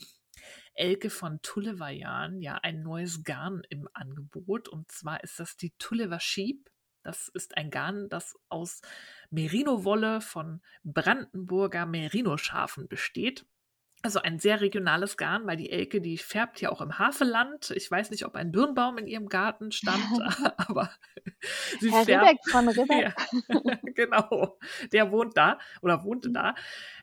[0.76, 4.70] Elke von Tullevajan ja ein neues Garn im Angebot.
[4.70, 6.70] Und zwar ist das die Tullever Sheep.
[7.02, 8.82] Das ist ein Garn, das aus
[9.32, 13.48] Merino-Wolle von Brandenburger Merino-Schafen besteht.
[14.02, 17.72] Also ein sehr regionales Garn, weil die Elke, die färbt ja auch im Havelland.
[17.72, 20.00] Ich weiß nicht, ob ein Birnbaum in ihrem Garten stand,
[20.58, 20.90] aber
[21.82, 22.30] sie Herr färbt.
[22.30, 23.14] Ribbeck von Ribbeck.
[23.64, 24.58] Ja, genau,
[24.94, 26.56] der wohnt da oder wohnte da.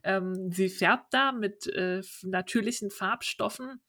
[0.04, 3.80] Ähm, sie färbt da mit äh, natürlichen Farbstoffen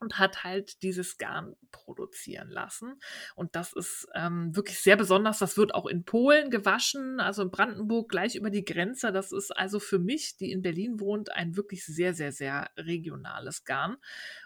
[0.00, 3.00] und hat halt dieses Garn produzieren lassen.
[3.34, 5.38] Und das ist ähm, wirklich sehr besonders.
[5.38, 9.12] Das wird auch in Polen gewaschen, also in Brandenburg gleich über die Grenze.
[9.12, 13.64] Das ist also für mich, die in Berlin wohnt, ein wirklich sehr, sehr, sehr regionales
[13.64, 13.96] Garn.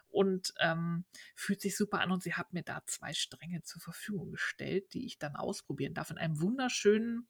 [0.08, 1.04] Und ähm,
[1.36, 2.10] fühlt sich super an.
[2.10, 6.10] Und sie hat mir da zwei Stränge zur Verfügung gestellt, die ich dann ausprobieren darf.
[6.10, 7.28] In einem wunderschönen,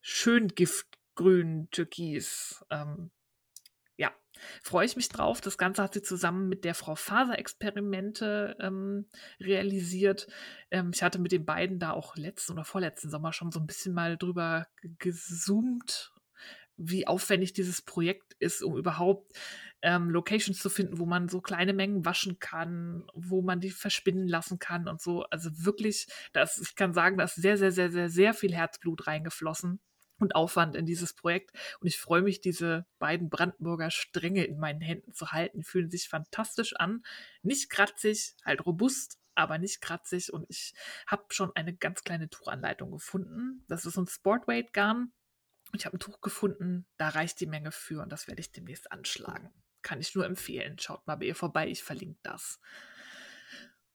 [0.00, 2.64] schön giftgrün Türkis.
[2.70, 3.12] Ähm,
[4.62, 5.40] freue ich mich drauf.
[5.40, 9.06] Das Ganze hat sie zusammen mit der Frau Faser-Experimente ähm,
[9.40, 10.26] realisiert.
[10.70, 13.66] Ähm, ich hatte mit den beiden da auch letzten oder vorletzten Sommer schon so ein
[13.66, 14.66] bisschen mal drüber
[14.98, 16.12] gezoomt,
[16.76, 19.32] wie aufwendig dieses Projekt ist, um überhaupt
[19.82, 24.28] ähm, Locations zu finden, wo man so kleine Mengen waschen kann, wo man die verspinnen
[24.28, 25.22] lassen kann und so.
[25.24, 29.06] Also wirklich, das, ich kann sagen, da ist sehr, sehr, sehr, sehr, sehr viel Herzblut
[29.06, 29.80] reingeflossen
[30.20, 31.52] und Aufwand in dieses Projekt.
[31.80, 35.62] Und ich freue mich, diese beiden Brandenburger Stränge in meinen Händen zu halten.
[35.64, 37.02] Fühlen sich fantastisch an.
[37.42, 40.32] Nicht kratzig, halt robust, aber nicht kratzig.
[40.32, 40.74] Und ich
[41.06, 43.64] habe schon eine ganz kleine Tuchanleitung gefunden.
[43.68, 45.12] Das ist ein Sportweight Garn.
[45.72, 48.50] Und ich habe ein Tuch gefunden, da reicht die Menge für und das werde ich
[48.50, 49.50] demnächst anschlagen.
[49.82, 50.78] Kann ich nur empfehlen.
[50.78, 52.60] Schaut mal bei ihr vorbei, ich verlinke das.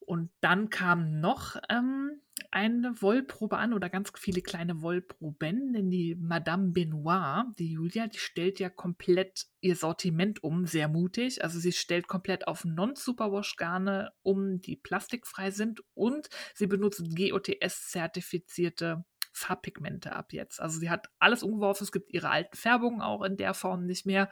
[0.06, 6.16] Und dann kam noch ähm, eine Wollprobe an oder ganz viele kleine Wollproben, denn die
[6.16, 11.44] Madame Benoit, die Julia, die stellt ja komplett ihr Sortiment um, sehr mutig.
[11.44, 19.04] Also sie stellt komplett auf Non-Superwash-Garne um, die plastikfrei sind und sie benutzt GOTS-zertifizierte
[19.34, 20.62] Farbpigmente ab jetzt.
[20.62, 24.06] Also sie hat alles umgeworfen, es gibt ihre alten Färbungen auch in der Form nicht
[24.06, 24.30] mehr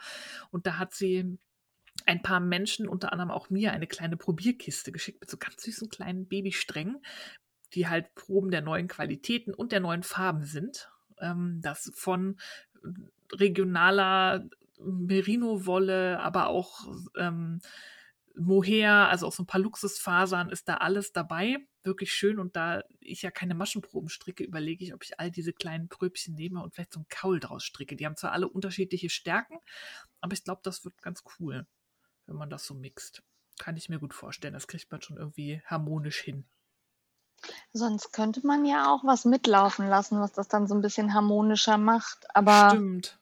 [0.50, 1.38] und da hat sie
[2.06, 5.90] ein paar Menschen, unter anderem auch mir, eine kleine Probierkiste geschickt mit so ganz süßen
[5.90, 7.04] kleinen Babysträngen,
[7.74, 10.90] die halt Proben der neuen Qualitäten und der neuen Farben sind.
[11.20, 12.38] Ähm, das von
[13.32, 14.48] regionaler
[14.80, 16.88] Merino-Wolle, aber auch
[17.18, 17.62] ähm,
[18.36, 21.58] Mohair, also auch so ein paar Luxusfasern ist da alles dabei.
[21.84, 22.40] Wirklich schön.
[22.40, 26.34] Und da ich ja keine Maschenproben stricke, überlege ich, ob ich all diese kleinen Pröbchen
[26.34, 27.96] nehme und vielleicht so einen Kaul draus stricke.
[27.96, 29.60] Die haben zwar alle unterschiedliche Stärken,
[30.20, 31.68] aber ich glaube, das wird ganz cool,
[32.26, 33.24] wenn man das so mixt.
[33.60, 34.54] Kann ich mir gut vorstellen.
[34.54, 36.46] Das kriegt man schon irgendwie harmonisch hin.
[37.74, 41.78] Sonst könnte man ja auch was mitlaufen lassen, was das dann so ein bisschen harmonischer
[41.78, 42.26] macht.
[42.36, 43.20] Aber Stimmt.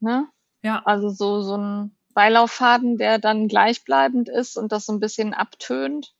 [0.00, 0.28] ne?
[0.62, 5.34] Ja, Also so, so ein Beilauffaden, der dann gleichbleibend ist und das so ein bisschen
[5.34, 6.14] abtönt.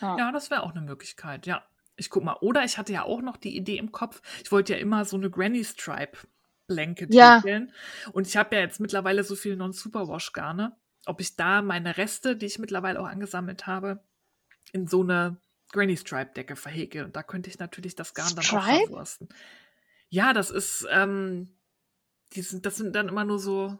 [0.00, 0.16] Ja.
[0.18, 1.46] ja, das wäre auch eine Möglichkeit.
[1.46, 1.64] Ja,
[1.96, 2.36] ich guck mal.
[2.40, 4.22] Oder ich hatte ja auch noch die Idee im Kopf.
[4.44, 6.18] Ich wollte ja immer so eine Granny Stripe
[6.68, 7.38] Blanket Ja.
[7.38, 7.72] häkeln.
[8.12, 10.76] Und ich habe ja jetzt mittlerweile so viel Non-Superwash-Garne.
[11.08, 14.04] Ob ich da meine Reste, die ich mittlerweile auch angesammelt habe,
[14.72, 15.38] in so eine
[15.72, 17.04] Granny Stripe Decke verhäkel.
[17.04, 18.86] Und da könnte ich natürlich das Garn dann auch Stripe?
[18.86, 19.28] verwursten.
[20.10, 21.56] Ja, das ist, ähm,
[22.34, 23.78] die sind, das sind dann immer nur so,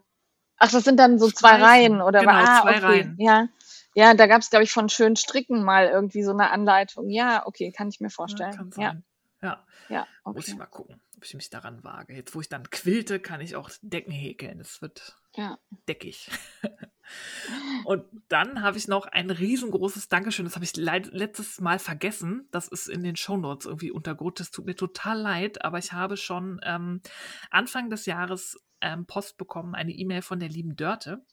[0.57, 1.55] Ach, das sind dann so zwei.
[1.55, 2.19] Reihen, oder?
[2.19, 2.85] Genau, ah, zwei okay.
[2.85, 3.15] Reihen.
[3.17, 3.47] Ja.
[3.95, 7.09] Ja, da gab es, glaube ich, von Schön Stricken mal irgendwie so eine Anleitung.
[7.09, 8.71] Ja, okay, kann ich mir vorstellen.
[8.77, 8.95] Ja.
[9.41, 10.59] Ja, ja, muss ich okay.
[10.59, 12.13] mal gucken, ob ich mich daran wage.
[12.13, 14.59] Jetzt, wo ich dann quilte, kann ich auch Decken häkeln.
[14.59, 15.57] Es wird Ja.
[15.87, 16.29] deckig.
[17.85, 20.45] Und dann habe ich noch ein riesengroßes Dankeschön.
[20.45, 22.47] Das habe ich letztes Mal vergessen.
[22.51, 24.39] Das ist in den Shownotes irgendwie untergrund.
[24.39, 27.01] Das tut mir total leid, aber ich habe schon ähm,
[27.49, 31.25] Anfang des Jahres ähm, Post bekommen, eine E-Mail von der lieben Dörte,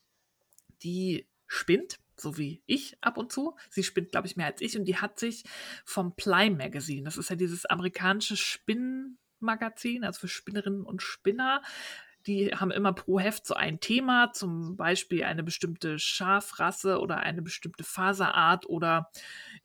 [0.83, 3.55] die spinnt, so wie ich ab und zu.
[3.69, 5.43] Sie spinnt, glaube ich, mehr als ich und die hat sich
[5.85, 11.61] vom Ply Magazine, das ist ja dieses amerikanische Spinnmagazin, also für Spinnerinnen und Spinner,
[12.27, 17.41] die haben immer pro Heft so ein Thema, zum Beispiel eine bestimmte Schafrasse oder eine
[17.41, 19.09] bestimmte Faserart oder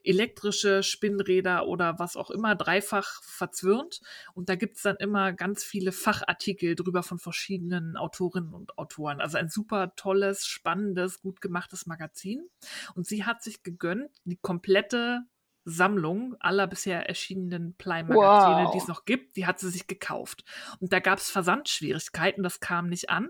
[0.03, 4.01] elektrische Spinnräder oder was auch immer, dreifach verzwirnt.
[4.33, 9.19] Und da gibt's dann immer ganz viele Fachartikel drüber von verschiedenen Autorinnen und Autoren.
[9.19, 12.47] Also ein super tolles, spannendes, gut gemachtes Magazin.
[12.95, 15.25] Und sie hat sich gegönnt, die komplette
[15.65, 18.71] Sammlung aller bisher erschienenen Ply-Magazine, Wow.
[18.71, 20.43] die es noch gibt, die hat sie sich gekauft.
[20.79, 23.29] Und da gab es Versandschwierigkeiten, das kam nicht an.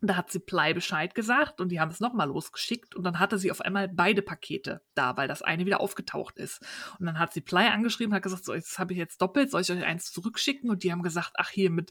[0.00, 3.36] Da hat sie Ply Bescheid gesagt und die haben es nochmal losgeschickt und dann hatte
[3.36, 6.64] sie auf einmal beide Pakete da, weil das eine wieder aufgetaucht ist.
[7.00, 9.62] Und dann hat sie Ply angeschrieben, hat gesagt, so, jetzt habe ich jetzt doppelt, soll
[9.62, 10.70] ich euch eins zurückschicken?
[10.70, 11.90] Und die haben gesagt, ach hier mit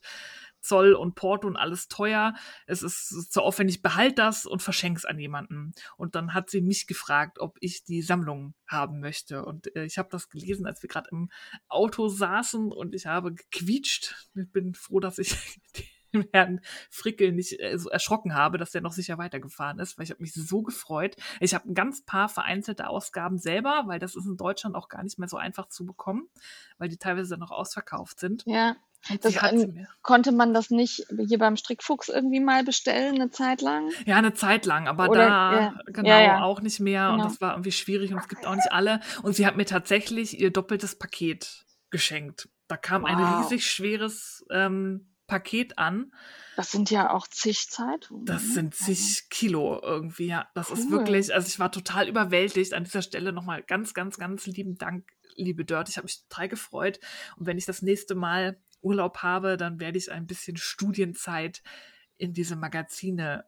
[0.67, 2.33] Zoll und Porto und alles teuer,
[2.65, 5.73] es ist zu aufwendig, behalt das und verschenk es an jemanden.
[5.97, 9.45] Und dann hat sie mich gefragt, ob ich die Sammlung haben möchte.
[9.45, 11.29] Und äh, ich habe das gelesen, als wir gerade im
[11.67, 14.15] Auto saßen und ich habe gequietscht.
[14.35, 15.35] Ich bin froh, dass ich
[16.13, 20.05] dem Herrn Frickel nicht äh, so erschrocken habe, dass der noch sicher weitergefahren ist, weil
[20.05, 21.15] ich habe mich so gefreut.
[21.39, 25.03] Ich habe ein ganz paar vereinzelte Ausgaben selber, weil das ist in Deutschland auch gar
[25.03, 26.29] nicht mehr so einfach zu bekommen,
[26.77, 28.43] weil die teilweise noch ausverkauft sind.
[28.45, 28.75] Ja.
[29.09, 33.61] Und Das mir konnte man das nicht hier beim Strickfuchs irgendwie mal bestellen, eine Zeit
[33.61, 33.89] lang?
[34.05, 37.17] Ja, eine Zeit lang, aber Oder da ja, genau ja, ja, auch nicht mehr und
[37.17, 37.29] genau.
[37.29, 38.99] das war irgendwie schwierig und es gibt auch nicht alle.
[39.21, 42.49] Und sie hat mir tatsächlich ihr doppeltes Paket geschenkt.
[42.67, 43.43] Da kam ein Wow.
[43.43, 46.11] riesig schweres ähm, Paket an.
[46.55, 48.25] Das sind ja auch zig Zeitungen.
[48.25, 48.53] Das ne?
[48.53, 50.47] sind Also, zig Kilo irgendwie, ja.
[50.55, 50.91] Das ist cool.
[50.91, 52.73] wirklich, also ich war total überwältigt.
[52.73, 55.89] An dieser Stelle nochmal ganz, ganz, ganz lieben Dank, liebe Dirt.
[55.89, 56.99] Ich habe mich total gefreut.
[57.35, 61.61] Und wenn ich das nächste Mal Urlaub habe, dann werde ich ein bisschen Studienzeit
[62.17, 63.45] in diese Magazine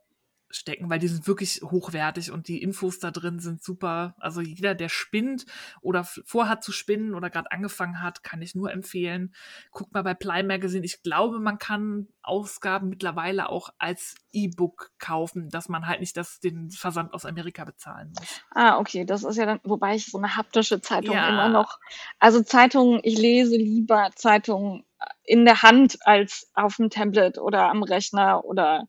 [0.50, 4.16] stecken, weil die sind wirklich hochwertig und die Infos da drin sind super.
[4.20, 5.46] Also jeder, der spinnt
[5.82, 9.34] oder vorhat zu spinnen oder gerade angefangen hat, kann ich nur empfehlen.
[9.72, 10.86] Guckt mal bei Ply Magazine.
[10.86, 16.40] Ich glaube, man kann Ausgaben mittlerweile auch als E-Book kaufen, dass man halt nicht das,
[16.40, 18.44] den Versand aus Amerika bezahlen muss.
[18.52, 21.80] Ah, okay, das ist ja dann, wobei ich so eine haptische Zeitung immer Ja, noch,
[22.20, 24.86] also Zeitungen, ich lese lieber Zeitungen
[25.24, 28.88] in der Hand als auf dem Tablet oder am Rechner oder,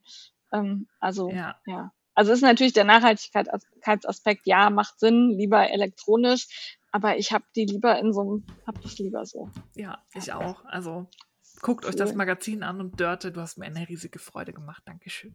[0.52, 1.92] ähm, also, ja, ja.
[2.14, 7.98] Also ist natürlich der Nachhaltigkeitsaspekt, ja, macht Sinn, lieber elektronisch, aber ich habe die lieber
[7.98, 9.50] in so einem, hab das lieber so.
[9.74, 10.64] ja, ich auch.
[10.66, 11.06] Also
[11.62, 12.16] guckt euch das Cool.
[12.16, 14.82] Magazin an und Dörte, du hast mir eine riesige Freude gemacht.
[14.86, 15.34] Dankeschön.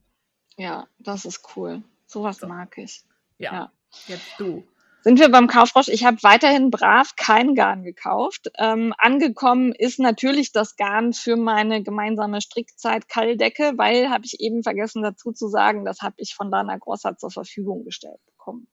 [0.58, 1.84] Ja, das ist cool.
[2.06, 3.04] Sowas So, mag ich.
[3.38, 3.72] ja, Ja.
[4.08, 4.68] jetzt du.
[5.08, 5.88] Sind wir beim Kaufrausch?
[5.88, 8.50] Ich habe weiterhin brav kein Garn gekauft.
[8.58, 14.64] Ähm, angekommen ist natürlich das Garn für meine gemeinsame Strickzeit Kalldecke, weil, habe ich eben
[14.64, 18.68] vergessen dazu zu sagen, das habe ich von Dana Grosser zur Verfügung gestellt bekommen.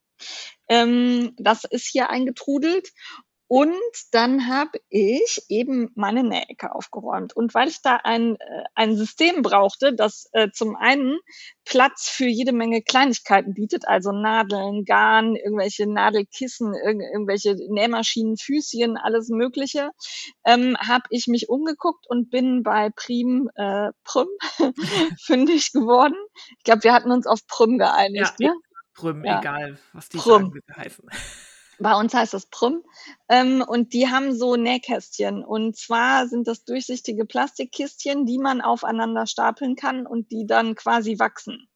[0.70, 2.88] Ähm, das ist hier eingetrudelt
[3.54, 3.74] Und
[4.12, 7.36] dann habe ich eben meine Nähecke aufgeräumt.
[7.36, 11.18] Und weil ich da ein, äh, ein System brauchte, das äh, zum einen
[11.66, 18.96] Platz für jede Menge Kleinigkeiten bietet, also Nadeln, Garn, irgendwelche Nadelkissen, irg irgendwelche Nähmaschinen, Füßchen,
[18.96, 19.90] alles Mögliche,
[20.46, 24.28] ähm, habe ich mich umgeguckt und bin bei Prim äh, Prüm
[25.26, 26.16] fündig geworden.
[26.56, 28.32] Ich glaube, wir hatten uns auf Prüm geeinigt.
[28.38, 28.56] Ja, ne?
[28.94, 29.40] Prüm, Ja.
[29.40, 30.44] egal, was die Prüm.
[30.44, 31.04] sagen, heißen.
[31.82, 32.82] Bei uns heißt das Prüm.
[33.28, 35.44] Ähm, und die haben so Nähkästchen.
[35.44, 41.18] Und zwar sind das durchsichtige Plastikkistchen, die man aufeinander stapeln kann und die dann quasi
[41.18, 41.68] wachsen.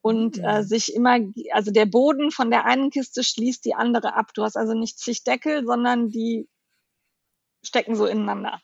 [0.00, 0.62] Und äh, Hm.
[0.64, 1.18] sich immer,
[1.52, 4.32] also der Boden von der einen Kiste schließt die andere ab.
[4.34, 6.48] Du hast also nicht zig Deckel, sondern die
[7.62, 8.60] stecken so ineinander.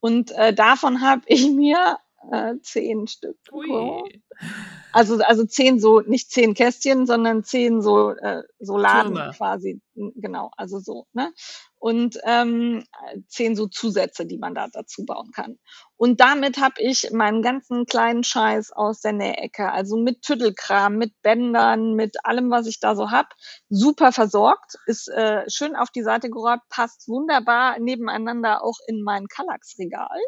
[0.00, 1.98] Und äh, davon habe ich mir
[2.30, 3.38] äh, zehn Stück.
[3.52, 4.22] Ui.
[4.92, 9.32] Also, also zehn so, nicht zehn Kästchen, sondern zehn so, äh, so Laden Türme.
[9.36, 9.80] quasi.
[9.94, 11.32] Genau, also so, ne?
[11.78, 12.84] Und ähm,
[13.28, 15.58] zehn so Zusätze, die man da dazu bauen kann.
[15.96, 21.12] Und damit habe ich meinen ganzen kleinen Scheiß aus der Nähecke, also mit Tüttelkram, mit
[21.22, 23.34] Bändern, mit allem, was ich da so hab,
[23.68, 29.26] super versorgt, ist äh, schön auf die Seite geräumt, passt wunderbar nebeneinander auch in mein
[29.26, 30.20] Kallax-Regal.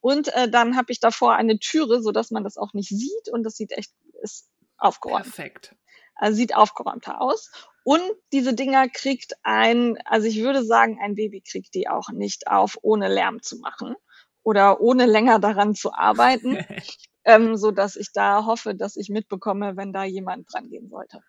[0.00, 3.28] Und äh, dann habe ich davor eine Türe, so dass man das auch nicht sieht
[3.30, 3.92] und das sieht echt
[4.22, 5.24] ist aufgeräumt.
[5.24, 5.74] Perfekt.
[6.14, 7.50] Also sieht aufgeräumter aus.
[7.84, 8.02] Und
[8.32, 12.76] diese Dinger kriegt ein, also ich würde sagen, ein Baby kriegt die auch nicht auf,
[12.82, 13.94] ohne Lärm zu machen
[14.42, 16.58] oder ohne länger daran zu arbeiten,
[17.24, 21.22] ähm, so dass ich da hoffe, dass ich mitbekomme, wenn da jemand dran gehen sollte.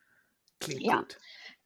[0.60, 0.98] Klingt Ja.
[0.98, 1.18] gut.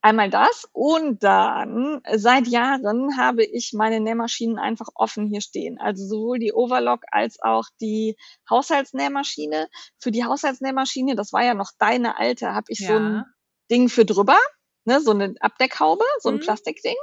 [0.05, 5.79] Einmal das und dann seit Jahren habe ich meine Nähmaschinen einfach offen hier stehen.
[5.79, 8.17] Also sowohl die Overlock als auch die
[8.49, 9.69] Haushaltsnähmaschine.
[9.99, 13.25] Für die Haushaltsnähmaschine, das war ja noch deine alte, habe ich so ein Ja.
[13.71, 14.37] Ding für drüber,
[14.83, 16.39] ne, so eine Abdeckhaube, so ein Mhm.
[16.41, 16.95] Plastikding.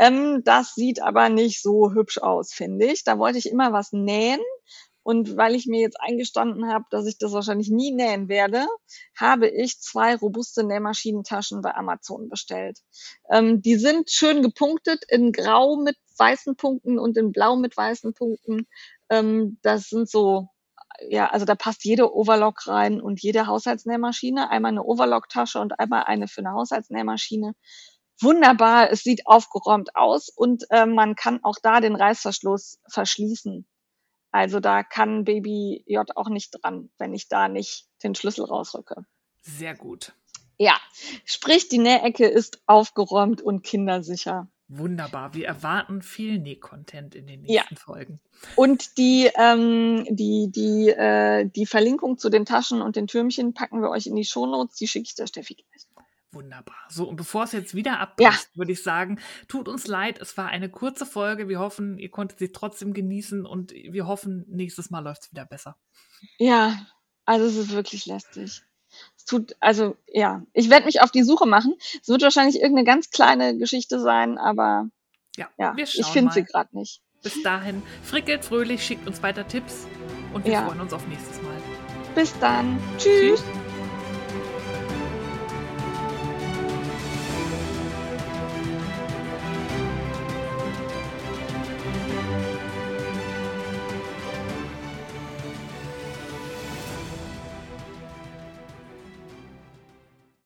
[0.00, 3.04] Ähm, das sieht aber nicht so hübsch aus, finde ich.
[3.04, 4.40] Da wollte ich immer was nähen.
[5.02, 8.66] Und weil ich mir jetzt eingestanden habe, dass ich das wahrscheinlich nie nähen werde,
[9.16, 12.78] habe ich zwei robuste Nähmaschinentaschen bei Amazon bestellt.
[13.28, 18.14] Ähm, die sind schön gepunktet in Grau mit weißen Punkten und in Blau mit weißen
[18.14, 18.66] Punkten.
[19.10, 20.48] Ähm, das sind so,
[21.08, 24.50] ja, also da passt jede Overlock rein und jede Haushaltsnähmaschine.
[24.50, 27.54] Einmal eine Overlock-Tasche und einmal eine für eine Haushaltsnähmaschine.
[28.20, 33.66] Wunderbar, es sieht aufgeräumt aus und äh, man kann auch da den Reißverschluss verschließen.
[34.32, 39.04] Also da kann Baby J auch nicht dran, wenn ich da nicht den Schlüssel rausrücke.
[39.42, 40.14] Sehr gut.
[40.58, 40.76] Ja,
[41.24, 44.48] sprich, die Nähecke ist aufgeräumt und kindersicher.
[44.68, 45.34] Wunderbar.
[45.34, 47.60] Wir erwarten viel Näh-Content in den Ja.
[47.60, 48.20] nächsten Folgen.
[48.56, 53.82] Und die, ähm, die, die, äh, die Verlinkung zu den Taschen und den Türmchen packen
[53.82, 54.76] wir euch in die Shownotes.
[54.76, 55.86] Die schicke ich der Steffi gleich.
[56.32, 56.76] Wunderbar.
[56.88, 60.48] So, und bevor es jetzt wieder abbricht, würde ich sagen, tut uns leid, es war
[60.48, 61.48] eine kurze Folge.
[61.48, 65.44] Wir hoffen, ihr konntet sie trotzdem genießen und wir hoffen, nächstes Mal läuft es wieder
[65.44, 65.76] besser.
[66.38, 66.86] Ja,
[67.26, 68.62] also es ist wirklich lästig.
[69.16, 71.74] Es tut, also ja, ich werde mich auf die Suche machen.
[72.00, 74.88] Es wird wahrscheinlich irgendeine ganz kleine Geschichte sein, aber
[75.36, 77.02] Ja, ja, ich finde sie gerade nicht.
[77.22, 79.86] Bis dahin, frickelt fröhlich, schickt uns weiter Tipps
[80.32, 80.66] und wir Ja.
[80.66, 81.56] freuen uns auf nächstes Mal.
[82.14, 82.78] Bis dann.
[82.98, 83.42] Tschüss.
[83.42, 83.61] Tschüss.